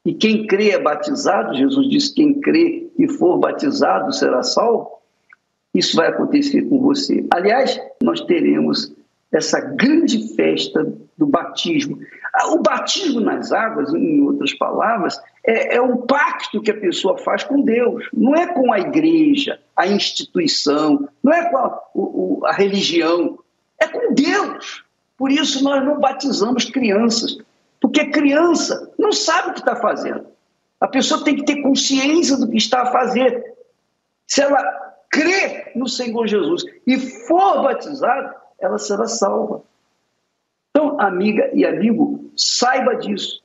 [0.04, 4.98] e quem crê é batizado, Jesus disse: quem crê e for batizado será salvo.
[5.74, 7.24] Isso vai acontecer com você.
[7.32, 8.92] Aliás, nós teremos
[9.32, 11.98] essa grande festa do batismo.
[12.34, 17.18] Ah, o batismo nas águas, em outras palavras, é, é, um pacto que a pessoa
[17.18, 18.08] faz com Deus.
[18.12, 23.38] Não é com a igreja, a instituição, não é com a, o, a religião,
[23.78, 24.84] é com Deus.
[25.16, 27.36] Por isso nós não batizamos crianças,
[27.80, 30.26] porque criança não sabe o que está fazendo.
[30.80, 33.56] A pessoa tem que ter consciência do que está a fazer.
[34.26, 34.62] Se ela
[35.10, 39.62] crê no Senhor Jesus e for batizada, ela será salva.
[40.70, 43.42] Então, amiga e amigo, saiba disso.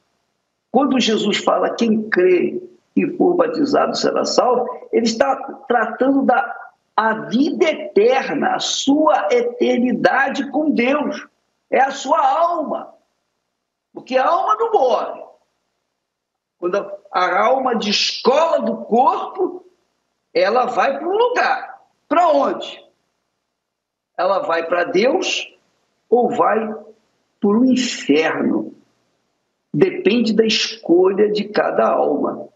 [0.71, 2.61] Quando Jesus fala quem crê
[2.95, 5.35] e for batizado será salvo, ele está
[5.67, 6.59] tratando da
[6.95, 11.27] a vida eterna, a sua eternidade com Deus.
[11.71, 12.93] É a sua alma.
[13.91, 15.21] Porque a alma não morre.
[16.63, 16.77] Quando
[17.11, 19.65] a alma descola do corpo,
[20.33, 21.81] ela vai para um lugar.
[22.07, 22.81] Para onde?
[24.17, 25.53] ela vai para Deus
[26.09, 26.73] ou vai
[27.41, 28.73] para o inferno.
[29.73, 32.47] Depende da escolha de cada alma.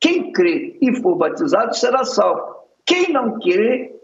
[0.00, 2.56] Quem crê e for batizado será salvo.
[2.84, 3.94] Quem não crê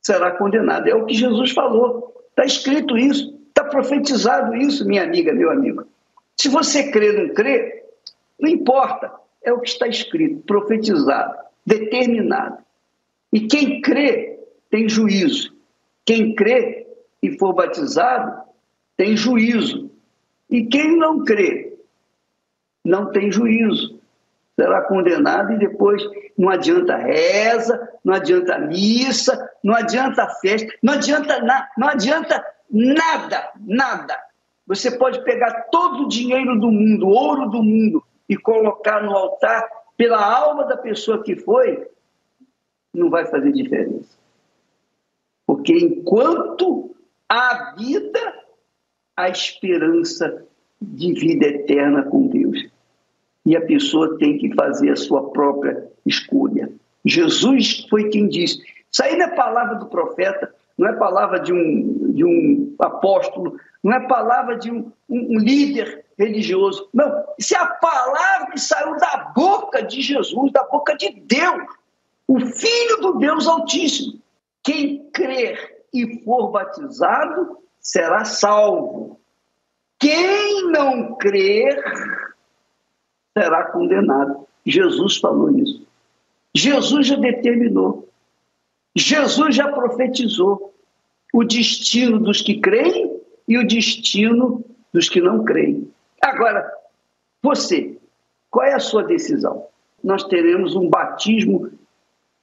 [0.00, 0.88] será condenado.
[0.88, 2.26] É o que Jesus falou.
[2.30, 5.84] Está escrito isso, está profetizado isso, minha amiga, meu amigo.
[6.34, 7.77] Se você crê ou não crê,
[8.38, 9.12] não importa.
[9.42, 12.58] É o que está escrito, profetizado, determinado.
[13.32, 14.38] E quem crê
[14.70, 15.54] tem juízo.
[16.04, 16.86] Quem crê
[17.22, 18.42] e for batizado
[18.96, 19.90] tem juízo.
[20.50, 21.76] E quem não crê
[22.84, 23.98] não tem juízo.
[24.56, 26.02] Será condenado e depois
[26.36, 33.50] não adianta reza, não adianta missa, não adianta festa, não adianta, na, não adianta nada,
[33.60, 34.16] nada.
[34.66, 39.68] Você pode pegar todo o dinheiro do mundo, ouro do mundo, e colocar no altar
[39.96, 41.88] pela alma da pessoa que foi,
[42.94, 44.16] não vai fazer diferença.
[45.46, 46.94] Porque enquanto
[47.28, 48.44] há vida,
[49.16, 50.46] há esperança
[50.80, 52.68] de vida eterna com Deus.
[53.44, 56.70] E a pessoa tem que fazer a sua própria escolha.
[57.04, 58.62] Jesus foi quem disse.
[58.90, 63.92] Isso aí é palavra do profeta, não é palavra de um, de um apóstolo, não
[63.92, 66.88] é palavra de um, um, um líder religioso.
[66.94, 71.66] Não, isso é a palavra que saiu da boca de Jesus, da boca de Deus,
[72.28, 74.20] o Filho do Deus Altíssimo.
[74.62, 79.18] Quem crer e for batizado será salvo.
[79.98, 81.82] Quem não crer
[83.36, 84.46] será condenado.
[84.64, 85.86] Jesus falou isso.
[86.54, 88.07] Jesus já determinou.
[88.98, 90.74] Jesus já profetizou
[91.32, 95.90] o destino dos que creem e o destino dos que não creem.
[96.20, 96.70] Agora,
[97.42, 97.96] você,
[98.50, 99.66] qual é a sua decisão?
[100.02, 101.70] Nós teremos um batismo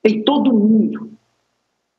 [0.04, 1.15] em todo o mundo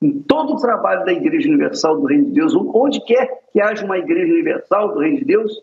[0.00, 3.84] em todo o trabalho da Igreja Universal do Reino de Deus, onde quer que haja
[3.84, 5.62] uma Igreja Universal do Reino de Deus,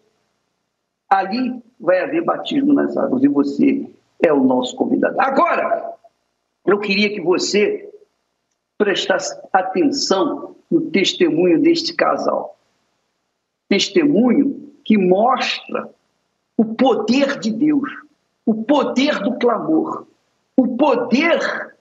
[1.09, 3.87] ali vai haver batismo nas águas e você
[4.23, 5.19] é o nosso convidado.
[5.19, 5.93] Agora,
[6.65, 7.92] eu queria que você
[8.83, 12.59] prestasse atenção no testemunho deste casal.
[13.69, 15.89] Testemunho que mostra
[16.57, 17.89] o poder de Deus,
[18.45, 20.05] o poder do clamor,
[20.57, 21.73] o poder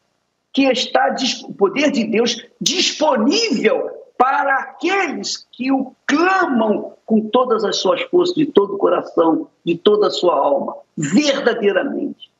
[0.52, 1.12] que está
[1.48, 8.36] o poder de Deus disponível para aqueles que o clamam com todas as suas forças,
[8.36, 12.30] de todo o coração, de toda a sua alma, verdadeiramente.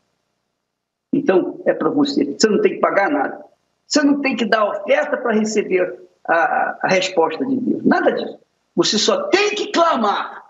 [1.12, 2.24] Então, é para você.
[2.24, 3.51] Você não tem que pagar nada.
[3.92, 7.84] Você não tem que dar oferta para receber a, a resposta de Deus.
[7.84, 8.38] Nada disso.
[8.74, 10.44] Você só tem que clamar.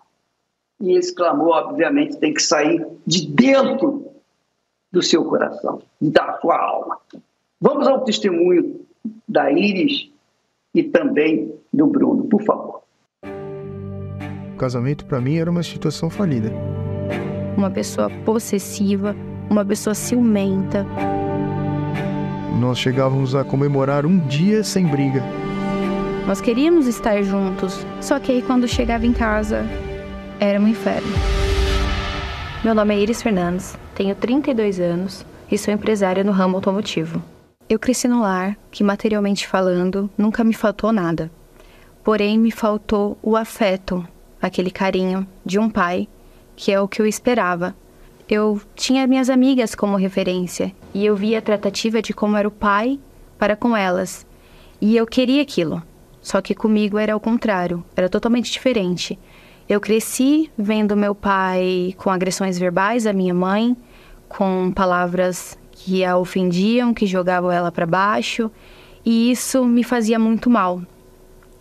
[0.80, 4.12] E esse clamor, obviamente, tem que sair de dentro
[4.92, 6.98] do seu coração, da sua alma.
[7.60, 8.86] Vamos ao testemunho
[9.26, 10.08] da Iris
[10.72, 12.82] e também do Bruno, por favor.
[14.54, 16.52] O casamento para mim era uma situação falida.
[17.56, 19.16] Uma pessoa possessiva,
[19.50, 20.86] uma pessoa ciumenta.
[22.58, 25.22] Nós chegávamos a comemorar um dia sem briga.
[26.26, 29.64] Nós queríamos estar juntos, só que aí quando chegava em casa,
[30.38, 31.08] era um inferno.
[32.62, 37.22] Meu nome é Iris Fernandes, tenho 32 anos e sou empresária no ramo automotivo.
[37.68, 41.30] Eu cresci no lar que, materialmente falando, nunca me faltou nada.
[42.04, 44.06] Porém, me faltou o afeto,
[44.40, 46.06] aquele carinho de um pai,
[46.54, 47.74] que é o que eu esperava.
[48.28, 52.50] Eu tinha minhas amigas como referência e eu via a tratativa de como era o
[52.50, 52.98] pai
[53.38, 54.26] para com elas.
[54.80, 55.82] E eu queria aquilo.
[56.20, 59.18] Só que comigo era o contrário, era totalmente diferente.
[59.68, 63.76] Eu cresci vendo meu pai com agressões verbais à minha mãe,
[64.28, 68.50] com palavras que a ofendiam, que jogavam ela para baixo,
[69.04, 70.80] e isso me fazia muito mal.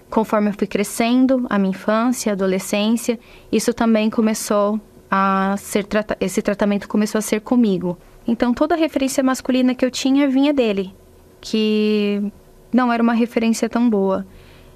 [0.09, 3.19] Conforme eu fui crescendo, a minha infância, a adolescência,
[3.51, 4.79] isso também começou
[5.09, 5.87] a ser
[6.19, 7.97] esse tratamento começou a ser comigo.
[8.27, 10.93] Então toda a referência masculina que eu tinha vinha dele,
[11.39, 12.31] que
[12.73, 14.25] não era uma referência tão boa.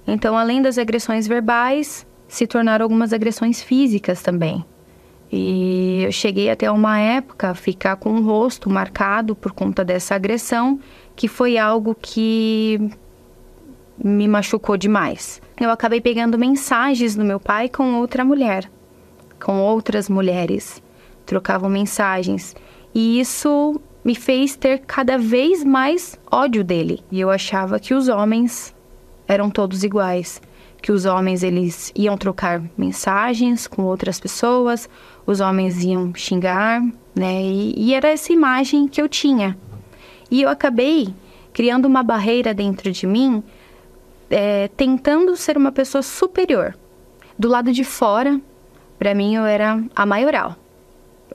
[0.07, 4.63] Então, além das agressões verbais, se tornaram algumas agressões físicas também.
[5.31, 10.15] E eu cheguei até uma época a ficar com o rosto marcado por conta dessa
[10.15, 10.79] agressão,
[11.15, 12.79] que foi algo que
[14.03, 15.41] me machucou demais.
[15.59, 18.69] Eu acabei pegando mensagens do meu pai com outra mulher,
[19.43, 20.81] com outras mulheres.
[21.25, 22.55] Trocavam mensagens.
[22.95, 27.03] E isso me fez ter cada vez mais ódio dele.
[27.11, 28.73] E eu achava que os homens
[29.27, 30.41] eram todos iguais,
[30.81, 34.87] que os homens eles iam trocar mensagens com outras pessoas,
[35.25, 36.81] os homens iam xingar,
[37.13, 37.41] né?
[37.43, 39.57] E, e era essa imagem que eu tinha.
[40.31, 41.13] E eu acabei
[41.51, 43.43] criando uma barreira dentro de mim,
[44.29, 46.77] é, tentando ser uma pessoa superior.
[47.37, 48.39] Do lado de fora,
[48.97, 50.55] para mim eu era a maioral.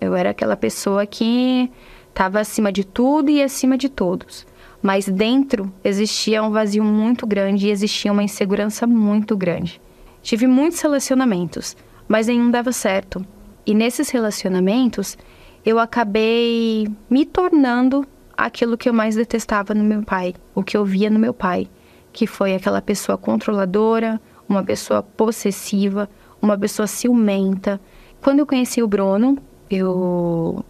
[0.01, 1.71] Eu era aquela pessoa que
[2.09, 4.47] estava acima de tudo e acima de todos.
[4.83, 9.81] Mas dentro existia um vazio muito grande e existia uma insegurança muito grande.
[10.23, 11.77] Tive muitos relacionamentos,
[12.09, 13.25] mas nenhum dava certo.
[13.67, 15.19] E nesses relacionamentos,
[15.65, 20.85] eu acabei me tornando aquilo que eu mais detestava no meu pai, o que eu
[20.85, 21.69] via no meu pai,
[22.11, 26.09] que foi aquela pessoa controladora, uma pessoa possessiva,
[26.41, 27.79] uma pessoa ciumenta.
[28.23, 29.39] Quando eu conheci o Bruno,
[29.71, 30.65] eu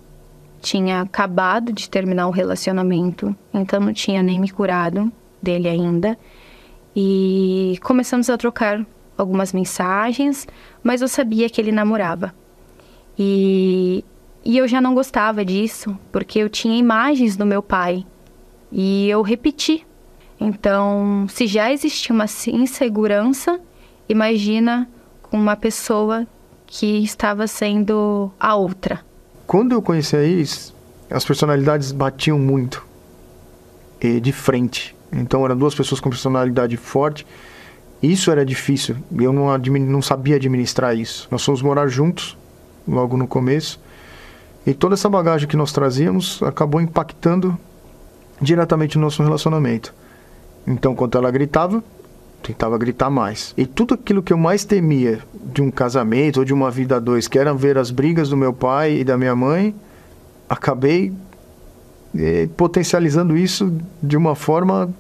[0.60, 5.10] tinha acabado de terminar o relacionamento, então não tinha nem me curado
[5.42, 6.18] dele ainda.
[6.94, 8.84] E começamos a trocar
[9.16, 10.46] algumas mensagens,
[10.82, 12.34] mas eu sabia que ele namorava.
[13.18, 14.04] E,
[14.44, 18.04] e eu já não gostava disso, porque eu tinha imagens do meu pai
[18.70, 19.86] e eu repeti.
[20.38, 23.60] Então, se já existia uma insegurança,
[24.08, 24.88] imagina
[25.22, 26.26] com uma pessoa
[26.70, 29.00] que estava sendo a outra.
[29.44, 30.72] Quando eu conheci a Iris,
[31.10, 32.86] as personalidades batiam muito
[34.00, 34.94] e de frente.
[35.12, 37.26] Então eram duas pessoas com personalidade forte.
[38.00, 38.96] Isso era difícil.
[39.18, 41.26] Eu não, não sabia administrar isso.
[41.28, 42.38] Nós fomos morar juntos
[42.86, 43.80] logo no começo.
[44.64, 47.58] E toda essa bagagem que nós trazíamos acabou impactando
[48.40, 49.92] diretamente o nosso relacionamento.
[50.64, 51.82] Então, quando ela gritava,
[52.42, 53.54] tentava gritar mais.
[53.56, 56.98] E tudo aquilo que eu mais temia de um casamento ou de uma vida a
[56.98, 59.74] dois, que era ver as brigas do meu pai e da minha mãe,
[60.48, 61.12] acabei
[62.16, 63.72] eh, potencializando isso
[64.02, 64.92] de uma forma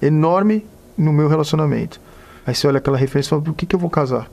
[0.00, 0.66] enorme
[0.96, 2.00] no meu relacionamento.
[2.46, 4.30] Aí você olha aquela referência e fala: por que, que eu vou casar?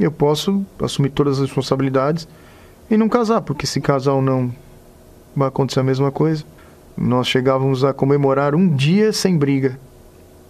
[0.00, 2.26] Eu posso assumir todas as responsabilidades
[2.90, 4.52] e não casar, porque se casar ou não
[5.36, 6.44] vai acontecer a mesma coisa.
[6.96, 9.78] Nós chegávamos a comemorar um dia sem briga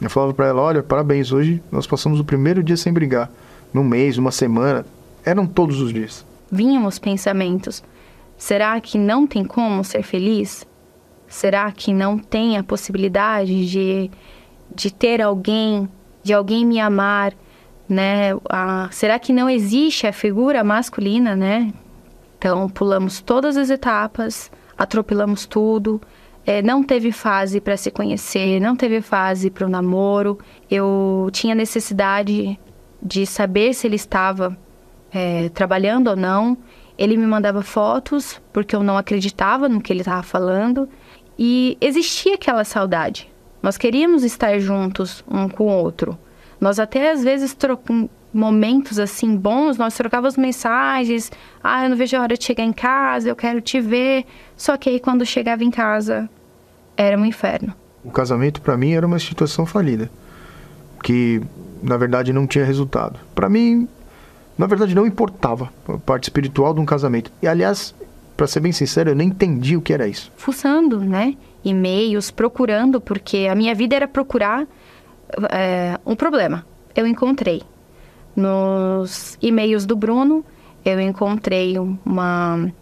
[0.07, 3.31] eu falava para ela: olha, parabéns, hoje nós passamos o primeiro dia sem brigar.
[3.73, 4.85] Num mês, uma semana,
[5.25, 6.25] eram todos os dias.
[6.51, 7.83] Vinham os pensamentos:
[8.37, 10.67] será que não tem como ser feliz?
[11.29, 14.11] Será que não tem a possibilidade de,
[14.75, 15.89] de ter alguém,
[16.23, 17.33] de alguém me amar?
[17.89, 18.35] Né?
[18.51, 21.73] Ah, será que não existe a figura masculina, né?
[22.37, 26.01] Então, pulamos todas as etapas, atropelamos tudo,
[26.45, 30.39] é, não teve fase para se conhecer, não teve fase para o namoro.
[30.71, 32.59] Eu tinha necessidade
[33.01, 34.57] de saber se ele estava
[35.13, 36.57] é, trabalhando ou não.
[36.99, 40.89] Ele me mandava fotos porque eu não acreditava no que ele estava falando
[41.39, 43.31] e existia aquela saudade.
[43.63, 46.19] Nós queríamos estar juntos um com o outro.
[46.61, 51.31] Nós até às vezes trocamos momentos assim bons, nós trocávamos mensagens.
[51.63, 54.25] Ah, eu não vejo a hora de chegar em casa, eu quero te ver.
[54.57, 56.29] Só que aí quando chegava em casa,
[56.97, 57.75] era um inferno.
[58.05, 60.11] O casamento para mim era uma situação falida,
[61.03, 61.41] que
[61.83, 63.19] na verdade não tinha resultado.
[63.35, 63.89] Para mim,
[64.57, 67.31] na verdade não importava a parte espiritual de um casamento.
[67.41, 67.95] E aliás,
[68.37, 70.33] para ser bem sincero, eu nem entendi o que era isso.
[70.37, 71.37] Fuçando, né?
[71.65, 74.67] E-mails, procurando, porque a minha vida era procurar
[75.51, 76.67] é, um problema.
[76.95, 77.63] Eu encontrei
[78.35, 80.45] nos e-mails do Bruno,
[80.85, 82.73] eu encontrei uma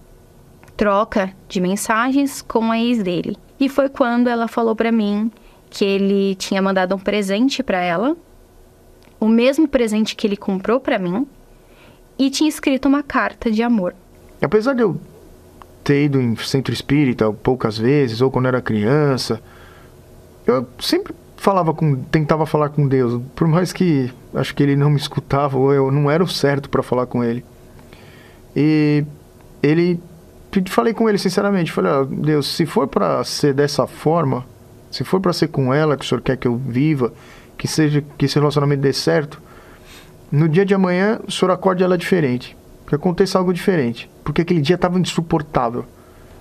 [0.76, 3.36] troca de mensagens com a ex dele.
[3.58, 5.30] E foi quando ela falou para mim
[5.68, 8.16] que ele tinha mandado um presente para ela,
[9.20, 11.26] o mesmo presente que ele comprou para mim,
[12.18, 13.94] e tinha escrito uma carta de amor.
[14.42, 14.98] Apesar de eu
[15.84, 19.40] ter ido em centro espírita poucas vezes, ou quando era criança,
[20.46, 24.90] eu sempre falava com, tentava falar com Deus, por mais que acho que ele não
[24.90, 27.44] me escutava, ou eu não era o certo para falar com ele.
[28.54, 29.04] E
[29.62, 30.00] ele
[30.66, 34.44] falei com ele sinceramente, falei: oh, "Deus, se for para ser dessa forma,
[34.90, 37.12] se for para ser com ela que o Senhor quer que eu viva,
[37.56, 39.40] que seja que esse relacionamento dê certo,
[40.30, 42.56] no dia de amanhã o Senhor acorde ela diferente,
[42.86, 45.84] que aconteça algo diferente, porque aquele dia estava insuportável.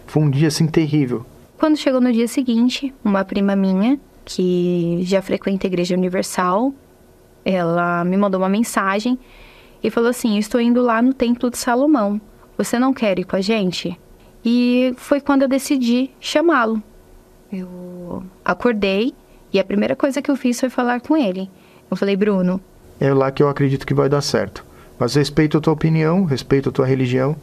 [0.08, 1.26] Foi um dia assim terrível.
[1.60, 6.74] Quando chegou no dia seguinte, uma prima minha, que já frequenta a Igreja Universal,
[7.52, 9.18] ela me mandou uma mensagem
[9.84, 12.20] e falou assim: Estou indo lá no Templo de Salomão.
[12.58, 13.98] Você não quer ir com a gente?
[14.44, 16.82] E foi quando eu decidi chamá-lo.
[17.52, 19.14] Eu acordei
[19.52, 21.50] e a primeira coisa que eu fiz foi falar com ele.
[21.90, 22.62] Eu falei, Bruno.
[23.00, 24.64] É lá que eu acredito que vai dar certo.
[25.00, 27.36] Mas respeito a tua opinião, respeito a tua religião.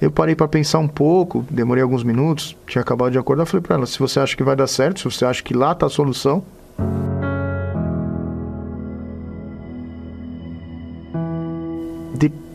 [0.00, 3.76] Eu parei para pensar um pouco, demorei alguns minutos, tinha acabado de acordar, falei para
[3.76, 5.90] ela: se você acha que vai dar certo, se você acha que lá tá a
[5.90, 6.42] solução.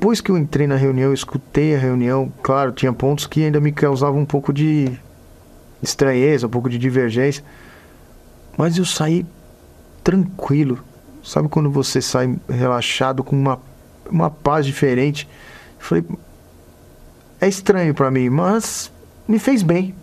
[0.05, 3.59] Depois que eu entrei na reunião, eu escutei a reunião, claro, tinha pontos que ainda
[3.59, 4.91] me causavam um pouco de
[5.81, 7.43] estranheza, um pouco de divergência.
[8.55, 9.25] Mas eu saí
[10.03, 10.77] tranquilo.
[11.23, 13.59] Sabe quando você sai relaxado com uma,
[14.07, 15.27] uma paz diferente?
[15.79, 16.05] falei,
[17.41, 18.91] é estranho para mim, mas
[19.27, 19.95] me fez bem.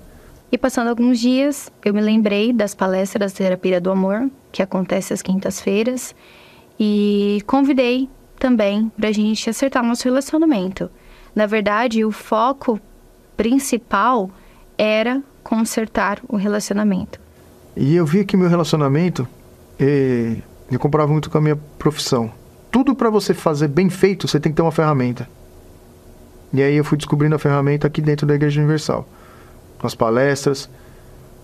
[0.51, 5.13] E passando alguns dias, eu me lembrei das palestras da Terapia do Amor, que acontece
[5.13, 6.13] às quintas-feiras,
[6.77, 8.11] e convidei
[8.43, 10.91] também para a gente acertar nosso relacionamento.
[11.33, 12.81] Na verdade, o foco
[13.37, 14.29] principal
[14.77, 17.21] era consertar o relacionamento.
[17.77, 19.29] E eu vi que meu relacionamento
[19.79, 20.39] eh,
[20.69, 22.33] me comprava muito com a minha profissão.
[22.69, 25.29] Tudo para você fazer bem feito, você tem que ter uma ferramenta.
[26.53, 29.09] E aí eu fui descobrindo a ferramenta aqui dentro da Igreja Universal.
[29.81, 30.69] As palestras.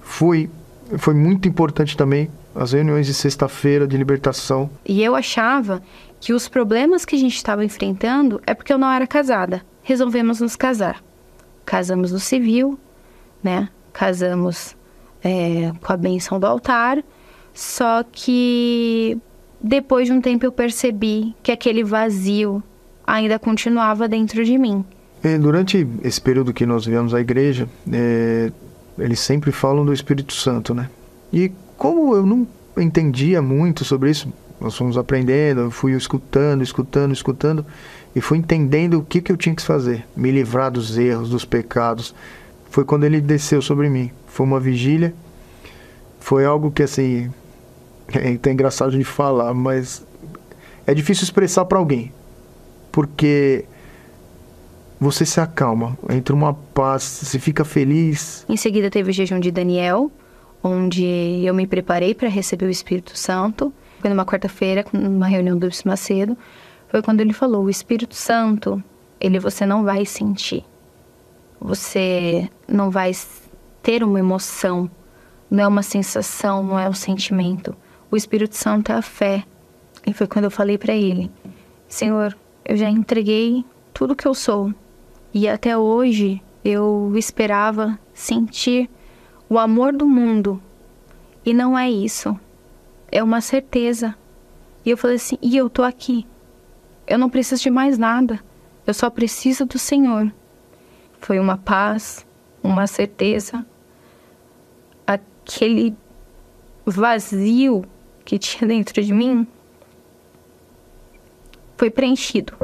[0.03, 0.51] Fui.
[0.99, 4.69] Foi muito importante também as reuniões de sexta-feira de libertação.
[4.85, 5.81] E eu achava
[6.21, 9.63] que os problemas que a gente estava enfrentando é porque eu não era casada.
[9.83, 11.03] Resolvemos nos casar.
[11.65, 12.79] Casamos no civil,
[13.43, 13.69] né?
[13.99, 14.77] casamos
[15.25, 17.03] é, com a benção do altar,
[17.53, 19.19] só que
[19.61, 22.63] depois de um tempo eu percebi que aquele vazio
[23.05, 24.85] ainda continuava dentro de mim.
[25.41, 28.53] Durante esse período que nós viemos à igreja, é,
[28.97, 30.89] eles sempre falam do Espírito Santo, né?
[31.33, 32.47] E como eu não
[32.77, 37.65] entendia muito sobre isso, nós fomos aprendendo, eu fui escutando, escutando, escutando,
[38.15, 41.45] e fui entendendo o que, que eu tinha que fazer, me livrar dos erros, dos
[41.45, 42.15] pecados,
[42.71, 44.11] foi quando ele desceu sobre mim.
[44.27, 45.15] Foi uma vigília.
[46.21, 47.31] Foi algo que, assim,
[48.13, 50.05] é até engraçado de falar, mas
[50.87, 52.13] é difícil expressar para alguém.
[52.93, 53.65] Porque
[55.01, 58.45] você se acalma, entra uma paz, você fica feliz.
[58.49, 60.11] Em seguida teve o jejum de Daniel,
[60.63, 61.05] onde
[61.45, 63.73] eu me preparei para receber o Espírito Santo.
[64.01, 66.37] Foi numa quarta-feira, numa reunião do Bispo Macedo,
[66.89, 68.83] foi quando ele falou: "O Espírito Santo,
[69.21, 70.65] ele você não vai sentir
[71.61, 73.13] você não vai
[73.83, 74.91] ter uma emoção,
[75.51, 77.77] não é uma sensação, não é um sentimento.
[78.11, 79.45] O Espírito Santo é a fé.
[80.07, 81.31] E foi quando eu falei para ele:
[81.89, 84.73] Senhor, eu já entreguei tudo que eu sou.
[85.33, 88.89] E até hoje eu esperava sentir
[89.49, 90.63] o amor do mundo.
[91.45, 92.39] E não é isso.
[93.11, 94.15] É uma certeza.
[94.85, 96.27] E eu falei assim: e eu tô aqui.
[97.07, 98.41] Eu não preciso de mais nada.
[98.87, 100.33] Eu só preciso do Senhor.
[101.21, 102.27] Foi uma paz,
[102.63, 103.65] uma certeza.
[105.07, 105.97] Aquele
[106.85, 107.85] vazio
[108.25, 109.47] que tinha dentro de mim
[111.77, 112.55] foi preenchido.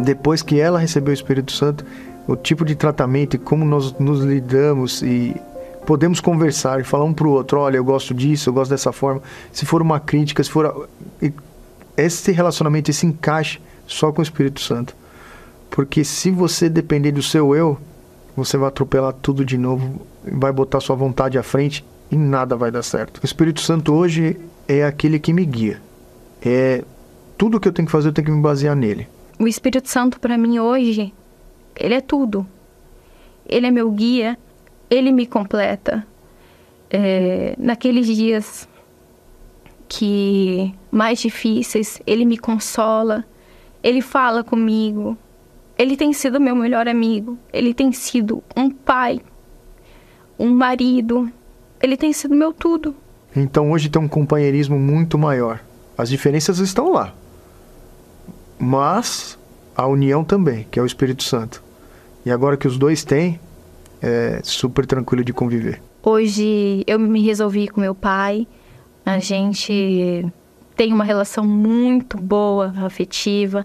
[0.00, 1.84] Depois que ela recebeu o Espírito Santo,
[2.26, 5.36] o tipo de tratamento e como nós nos lidamos e
[5.86, 8.92] podemos conversar e falar um para o outro, olha, eu gosto disso, eu gosto dessa
[8.92, 9.22] forma.
[9.52, 10.88] Se for uma crítica, se for
[11.96, 14.96] esse relacionamento, esse encaixe só com o Espírito Santo.
[15.70, 17.78] Porque se você depender do seu eu,
[18.36, 22.70] você vai atropelar tudo de novo, vai botar sua vontade à frente e nada vai
[22.70, 23.20] dar certo.
[23.22, 25.80] O Espírito Santo hoje é aquele que me guia.
[26.44, 26.82] É
[27.36, 29.08] tudo que eu tenho que fazer, eu tenho que me basear nele.
[29.38, 31.12] O Espírito Santo para mim hoje,
[31.76, 32.46] ele é tudo.
[33.46, 34.38] Ele é meu guia,
[34.90, 36.06] ele me completa.
[36.90, 38.68] É, naqueles dias
[39.88, 43.24] que mais difíceis, ele me consola,
[43.82, 45.16] ele fala comigo.
[45.76, 49.20] Ele tem sido meu melhor amigo, ele tem sido um pai,
[50.38, 51.30] um marido,
[51.82, 52.94] ele tem sido meu tudo.
[53.34, 55.60] Então hoje tem um companheirismo muito maior.
[55.98, 57.12] As diferenças estão lá.
[58.56, 59.36] Mas
[59.76, 61.63] a união também, que é o Espírito Santo.
[62.24, 63.38] E agora que os dois têm,
[64.00, 65.82] é super tranquilo de conviver.
[66.02, 68.46] Hoje eu me resolvi com meu pai,
[69.04, 70.26] a gente
[70.76, 73.64] tem uma relação muito boa, afetiva,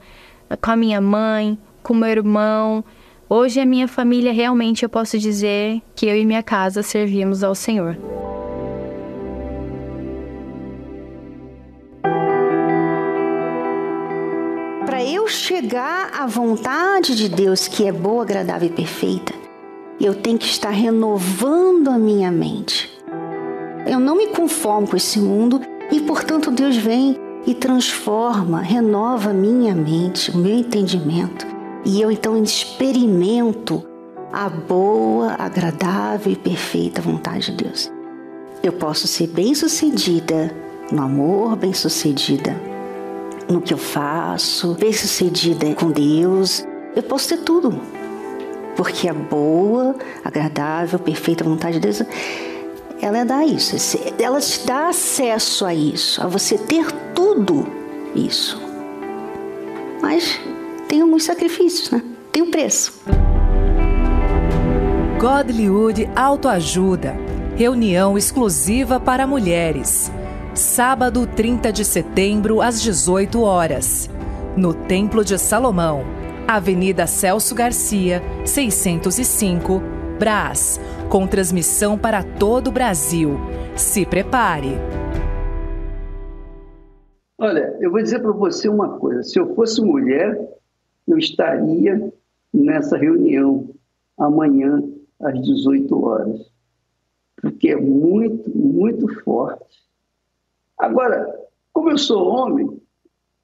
[0.62, 2.84] com a minha mãe, com meu irmão.
[3.30, 7.56] Hoje a minha família realmente eu posso dizer que eu e minha casa servimos ao
[7.56, 7.98] Senhor.
[15.00, 19.34] Para eu chegar à vontade de Deus, que é boa, agradável e perfeita,
[19.98, 22.92] eu tenho que estar renovando a minha mente.
[23.88, 29.74] Eu não me conformo com esse mundo e, portanto, Deus vem e transforma, renova minha
[29.74, 31.48] mente, o meu entendimento.
[31.86, 33.82] E eu então experimento
[34.34, 37.90] a boa, agradável e perfeita vontade de Deus.
[38.62, 40.54] Eu posso ser bem-sucedida
[40.92, 42.69] no amor, bem-sucedida
[43.50, 46.66] no que eu faço, bem-sucedida com Deus.
[46.96, 47.80] Eu posso ter tudo.
[48.76, 52.02] Porque a boa, agradável, perfeita vontade de Deus
[53.02, 53.76] ela dá isso,
[54.20, 57.66] ela te dá acesso a isso, a você ter tudo
[58.14, 58.62] isso.
[60.02, 60.40] Mas
[60.88, 62.04] tem alguns sacrifícios, né?
[62.32, 62.94] Tem um preço.
[65.20, 67.16] Godlywood Autoajuda.
[67.56, 70.12] Reunião exclusiva para mulheres.
[70.60, 74.10] Sábado 30 de setembro, às 18 horas.
[74.58, 76.02] No Templo de Salomão,
[76.46, 79.82] Avenida Celso Garcia, 605,
[80.20, 80.78] Brás
[81.10, 83.38] com transmissão para todo o Brasil.
[83.74, 84.72] Se prepare.
[87.38, 90.38] Olha, eu vou dizer para você uma coisa: se eu fosse mulher,
[91.08, 92.12] eu estaria
[92.54, 93.70] nessa reunião
[94.18, 94.84] amanhã
[95.22, 96.52] às 18 horas,
[97.38, 99.89] porque é muito, muito forte.
[100.80, 101.38] Agora,
[101.74, 102.82] como eu sou homem,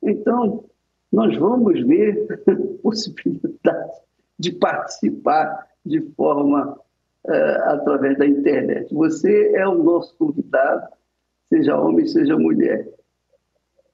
[0.01, 0.63] então
[1.11, 2.27] nós vamos ver
[2.81, 3.91] possibilidade
[4.39, 6.79] de participar de forma
[7.25, 8.93] uh, através da internet.
[8.93, 10.87] Você é o nosso convidado,
[11.49, 12.89] seja homem, seja mulher.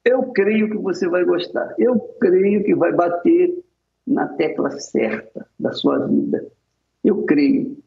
[0.05, 1.73] Eu creio que você vai gostar.
[1.77, 3.63] Eu creio que vai bater
[4.05, 6.45] na tecla certa da sua vida.
[7.03, 7.77] Eu creio.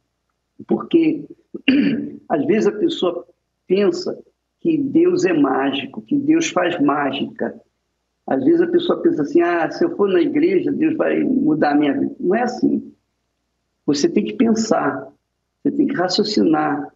[0.68, 1.24] Porque
[2.28, 3.26] às vezes a pessoa
[3.66, 4.16] pensa
[4.64, 7.54] que Deus é mágico, que Deus faz mágica.
[8.26, 11.72] Às vezes a pessoa pensa assim: ah, se eu for na igreja, Deus vai mudar
[11.72, 12.16] a minha vida.
[12.18, 12.92] Não é assim.
[13.86, 15.14] Você tem que pensar
[15.64, 16.94] você tem que raciocinar,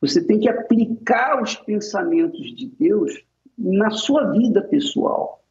[0.00, 3.22] você tem que aplicar os pensamentos de Deus
[3.58, 5.44] na sua vida pessoal.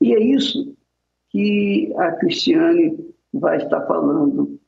[0.00, 0.74] E é isso
[1.28, 4.58] que a Cristiane vai estar falando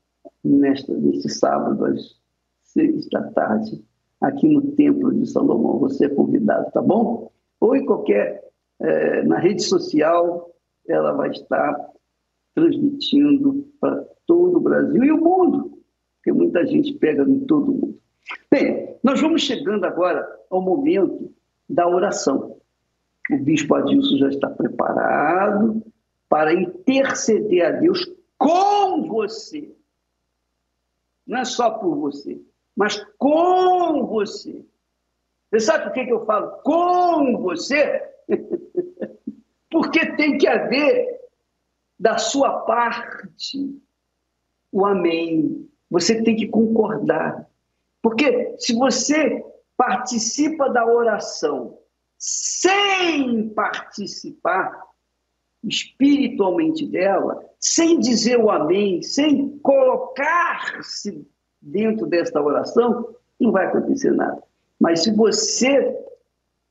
[0.42, 2.20] nesta, neste sábado, às
[2.62, 3.82] seis da tarde,
[4.26, 5.78] aqui no Templo de Salomão.
[5.80, 7.30] Você é convidado, tá bom?
[7.60, 8.42] Ou em qualquer,
[8.80, 10.50] é, na rede social,
[10.88, 11.90] ela vai estar
[12.54, 15.74] transmitindo para todo o Brasil e o mundo
[16.24, 18.00] porque muita gente pega em todo mundo.
[18.50, 21.30] Bem, nós vamos chegando agora ao momento
[21.68, 22.56] da oração.
[23.30, 25.82] O bispo Adilson já está preparado
[26.26, 29.70] para interceder a Deus com você.
[31.26, 32.40] Não é só por você,
[32.76, 34.64] mas com você.
[35.50, 38.02] Você sabe por que eu falo com você?
[39.70, 41.20] Porque tem que haver
[41.98, 43.80] da sua parte
[44.70, 47.48] o amém, você tem que concordar.
[48.02, 49.44] Porque se você
[49.76, 51.78] participa da oração
[52.18, 54.82] sem participar
[55.62, 61.26] espiritualmente dela, sem dizer o amém, sem colocar-se
[61.64, 63.08] dentro desta oração,
[63.40, 64.42] não vai acontecer nada.
[64.78, 65.96] Mas se você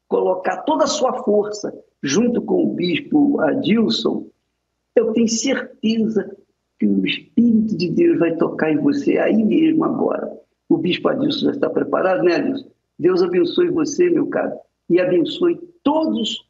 [0.07, 4.27] colocar toda a sua força junto com o bispo Adilson,
[4.95, 6.35] eu tenho certeza
[6.79, 10.31] que o Espírito de Deus vai tocar em você aí mesmo agora.
[10.69, 12.69] O bispo Adilson já está preparado, né, Adilson?
[12.99, 14.53] Deus abençoe você, meu caro,
[14.89, 16.47] e abençoe todos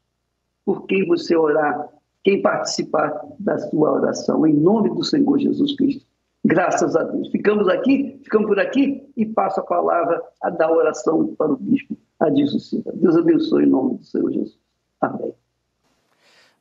[0.65, 1.89] por quem você orar,
[2.23, 6.05] quem participar da sua oração, em nome do Senhor Jesus Cristo.
[6.45, 7.29] Graças a Deus.
[7.29, 11.97] Ficamos aqui, ficamos por aqui e passo a palavra a dar oração para o bispo
[12.19, 12.91] Adilson Silva.
[12.93, 14.59] Deus abençoe em nome do Senhor Jesus.
[14.99, 15.33] Amém.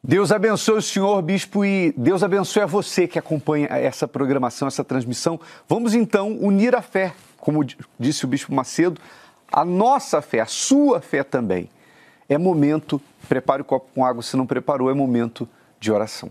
[0.05, 4.83] Deus abençoe o senhor, bispo, e Deus abençoe a você que acompanha essa programação, essa
[4.83, 5.39] transmissão.
[5.69, 7.65] Vamos então unir a fé, como
[8.01, 9.01] disse o bispo Macedo,
[9.53, 11.71] a nossa fé, a sua fé também.
[12.29, 16.31] É momento, prepare o copo com água, se não preparou, é momento de oração.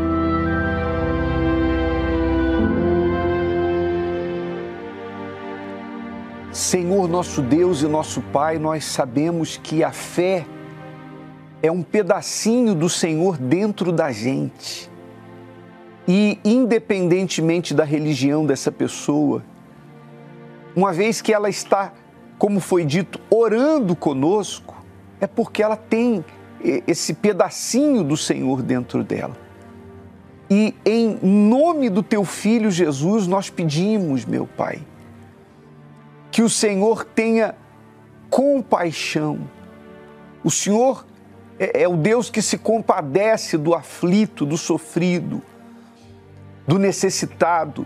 [6.51, 10.45] Senhor nosso Deus e nosso Pai, nós sabemos que a fé
[11.63, 14.91] é um pedacinho do Senhor dentro da gente.
[16.05, 19.41] E, independentemente da religião dessa pessoa,
[20.75, 21.93] uma vez que ela está,
[22.37, 24.75] como foi dito, orando conosco,
[25.21, 26.25] é porque ela tem
[26.85, 29.37] esse pedacinho do Senhor dentro dela.
[30.49, 34.81] E em nome do teu filho Jesus, nós pedimos, meu Pai,
[36.31, 37.55] que o Senhor tenha
[38.29, 39.39] compaixão.
[40.43, 41.05] O Senhor
[41.59, 45.41] é, é, o Deus que se compadece do aflito, do sofrido,
[46.65, 47.85] do necessitado.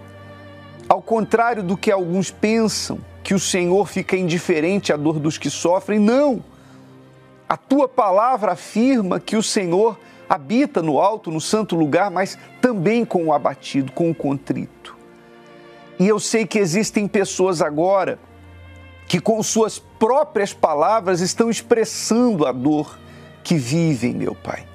[0.87, 5.49] Ao contrário do que alguns pensam, que o Senhor fica indiferente à dor dos que
[5.49, 6.43] sofrem, não.
[7.49, 13.03] A tua palavra afirma que o Senhor habita no alto, no santo lugar, mas também
[13.03, 14.95] com o abatido, com o contrito.
[15.99, 18.19] E eu sei que existem pessoas agora
[19.07, 22.97] que, com suas próprias palavras, estão expressando a dor
[23.43, 24.67] que vivem, meu Pai.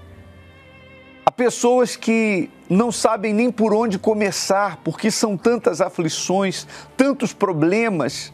[1.26, 6.66] Há pessoas que não sabem nem por onde começar, porque são tantas aflições,
[6.97, 8.33] tantos problemas,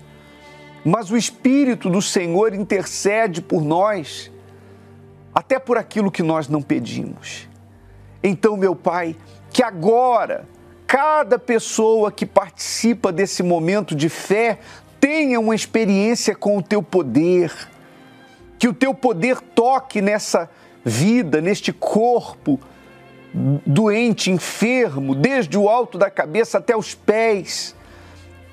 [0.84, 4.30] mas o Espírito do Senhor intercede por nós,
[5.34, 7.48] até por aquilo que nós não pedimos.
[8.22, 9.16] Então, meu Pai,
[9.50, 10.46] que agora
[10.86, 14.58] cada pessoa que participa desse momento de fé
[15.00, 17.52] tenha uma experiência com o teu poder
[18.58, 20.48] que o teu poder toque nessa
[20.84, 22.58] vida, neste corpo
[23.66, 27.74] doente, enfermo, desde o alto da cabeça até os pés,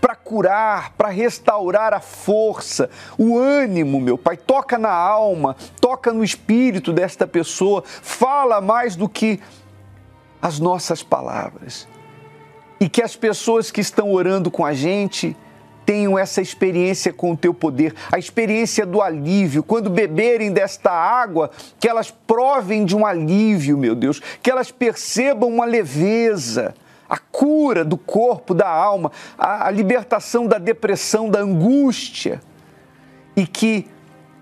[0.01, 4.35] para curar, para restaurar a força, o ânimo, meu Pai.
[4.35, 9.39] Toca na alma, toca no espírito desta pessoa, fala mais do que
[10.41, 11.87] as nossas palavras.
[12.81, 15.37] E que as pessoas que estão orando com a gente
[15.85, 19.63] tenham essa experiência com o teu poder, a experiência do alívio.
[19.63, 25.49] Quando beberem desta água, que elas provem de um alívio, meu Deus, que elas percebam
[25.49, 26.73] uma leveza,
[27.09, 32.41] a cura do corpo, da alma, a, a libertação da depressão, da angústia,
[33.35, 33.87] e que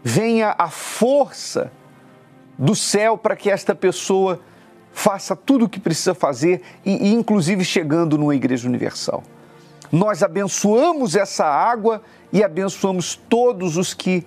[0.04, 1.72] venha a força
[2.58, 4.40] do céu para que esta pessoa
[4.92, 9.24] faça tudo o que precisa fazer e, e inclusive chegando numa igreja universal.
[9.92, 14.26] Nós abençoamos essa água e abençoamos todos os que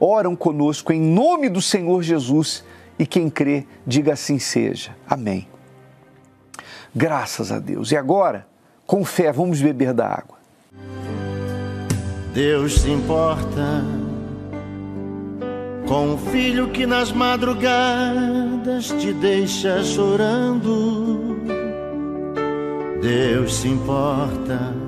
[0.00, 2.64] oram conosco em nome do Senhor Jesus.
[2.98, 4.96] E quem crê, diga assim seja.
[5.08, 5.46] Amém.
[6.94, 7.92] Graças a Deus.
[7.92, 8.46] E agora,
[8.84, 10.36] com fé, vamos beber da água.
[12.34, 13.84] Deus se importa
[15.86, 21.38] com o filho que nas madrugadas te deixa chorando.
[23.00, 24.87] Deus se importa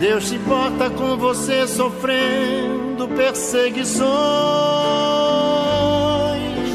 [0.00, 4.08] Deus se importa com você sofrendo perseguições.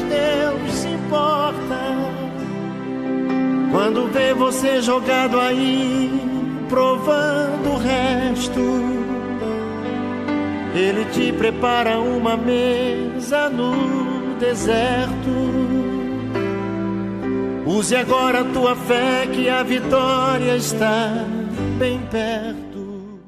[0.08, 1.96] Deus se importa
[3.72, 6.08] quando vê você jogado aí,
[6.68, 8.60] provando o resto.
[10.72, 15.10] Ele te prepara uma mesa no deserto.
[17.66, 21.24] Use agora a tua fé que a vitória está
[21.76, 22.65] bem perto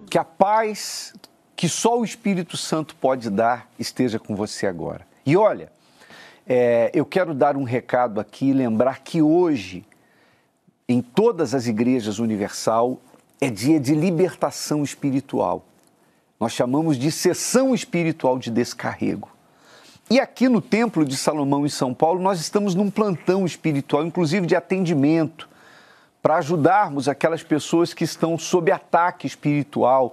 [0.08, 1.14] que a paz
[1.56, 5.06] que só o Espírito Santo pode dar esteja com você agora.
[5.26, 5.72] E olha,
[6.46, 9.84] é, eu quero dar um recado aqui lembrar que hoje,
[10.88, 12.98] em todas as igrejas universal,
[13.40, 15.64] é dia de libertação espiritual.
[16.38, 19.28] Nós chamamos de sessão espiritual de descarrego.
[20.08, 24.46] E aqui no Templo de Salomão, em São Paulo, nós estamos num plantão espiritual, inclusive
[24.46, 25.47] de atendimento
[26.28, 30.12] para ajudarmos aquelas pessoas que estão sob ataque espiritual,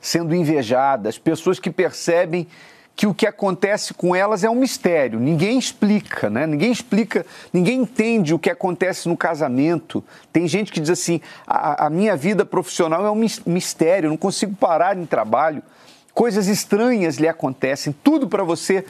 [0.00, 2.48] sendo invejadas, pessoas que percebem
[2.96, 6.48] que o que acontece com elas é um mistério, ninguém explica, né?
[6.48, 10.02] Ninguém explica, ninguém entende o que acontece no casamento.
[10.32, 14.56] Tem gente que diz assim: a, a minha vida profissional é um mistério, não consigo
[14.56, 15.62] parar em trabalho,
[16.12, 18.84] coisas estranhas lhe acontecem, tudo para você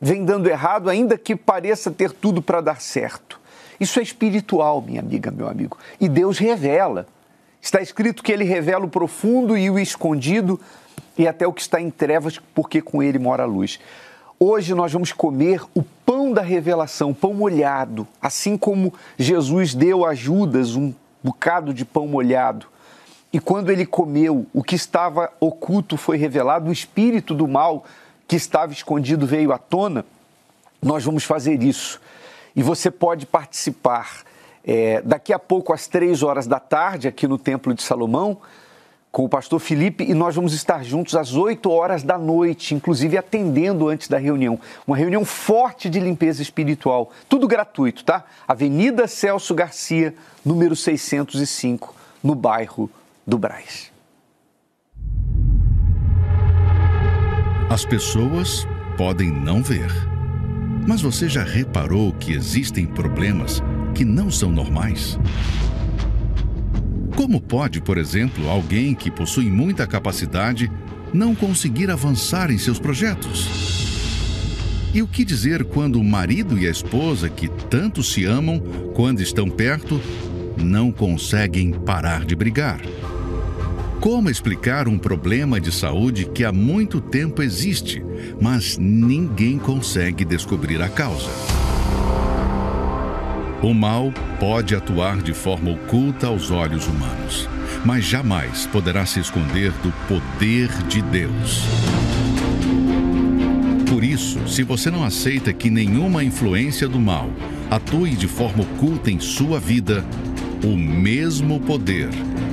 [0.00, 3.38] vem dando errado, ainda que pareça ter tudo para dar certo.
[3.80, 5.78] Isso é espiritual, minha amiga, meu amigo.
[5.98, 7.06] E Deus revela.
[7.62, 10.60] Está escrito que ele revela o profundo e o escondido
[11.16, 13.80] e até o que está em trevas, porque com ele mora a luz.
[14.38, 20.14] Hoje nós vamos comer o pão da revelação, pão molhado, assim como Jesus deu a
[20.14, 22.66] Judas um bocado de pão molhado.
[23.32, 27.84] E quando ele comeu, o que estava oculto foi revelado, o espírito do mal
[28.26, 30.04] que estava escondido veio à tona.
[30.82, 32.00] Nós vamos fazer isso.
[32.54, 34.22] E você pode participar
[34.64, 38.38] é, daqui a pouco, às três horas da tarde, aqui no Templo de Salomão
[39.12, 43.18] com o pastor Felipe e nós vamos estar juntos às 8 horas da noite, inclusive
[43.18, 44.58] atendendo antes da reunião.
[44.86, 47.10] Uma reunião forte de limpeza espiritual.
[47.28, 48.24] Tudo gratuito, tá?
[48.46, 52.88] Avenida Celso Garcia, número 605, no bairro
[53.26, 53.90] do Braz.
[57.68, 60.09] As pessoas podem não ver.
[60.90, 63.62] Mas você já reparou que existem problemas
[63.94, 65.16] que não são normais?
[67.14, 70.68] Como pode, por exemplo, alguém que possui muita capacidade
[71.14, 73.46] não conseguir avançar em seus projetos?
[74.92, 78.58] E o que dizer quando o marido e a esposa, que tanto se amam,
[78.92, 80.00] quando estão perto,
[80.60, 82.80] não conseguem parar de brigar?
[84.00, 88.02] Como explicar um problema de saúde que há muito tempo existe,
[88.40, 91.28] mas ninguém consegue descobrir a causa?
[93.62, 97.46] O mal pode atuar de forma oculta aos olhos humanos,
[97.84, 101.62] mas jamais poderá se esconder do poder de Deus.
[103.86, 107.28] Por isso, se você não aceita que nenhuma influência do mal
[107.70, 110.02] atue de forma oculta em sua vida,
[110.64, 112.08] o mesmo poder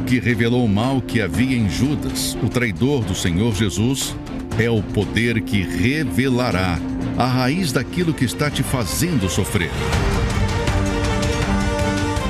[0.07, 4.15] que revelou o mal que havia em Judas, o traidor do Senhor Jesus,
[4.57, 6.79] é o poder que revelará
[7.17, 9.69] a raiz daquilo que está te fazendo sofrer.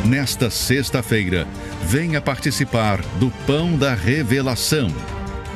[0.04, 1.48] Nesta sexta-feira,
[1.84, 4.92] venha participar do Pão da Revelação.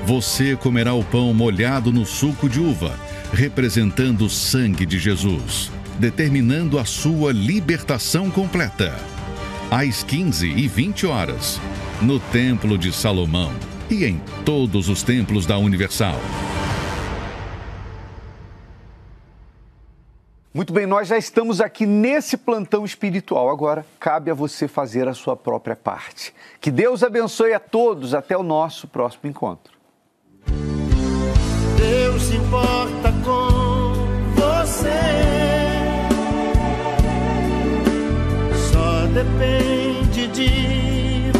[0.06, 3.00] Você comerá o pão molhado no suco de uva,
[3.34, 8.96] representando o sangue de Jesus, determinando a sua libertação completa.
[9.72, 11.60] Às 15 e 20 horas,
[12.02, 13.52] no Templo de Salomão
[13.90, 16.16] e em todos os templos da Universal.
[20.54, 23.50] Muito bem, nós já estamos aqui nesse plantão espiritual.
[23.50, 26.34] Agora cabe a você fazer a sua própria parte.
[26.60, 28.14] Que Deus abençoe a todos.
[28.14, 29.74] Até o nosso próximo encontro.
[31.78, 33.94] Deus se importa com
[34.36, 34.90] você.
[38.72, 40.81] Só depende de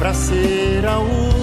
[0.00, 1.39] para ser a última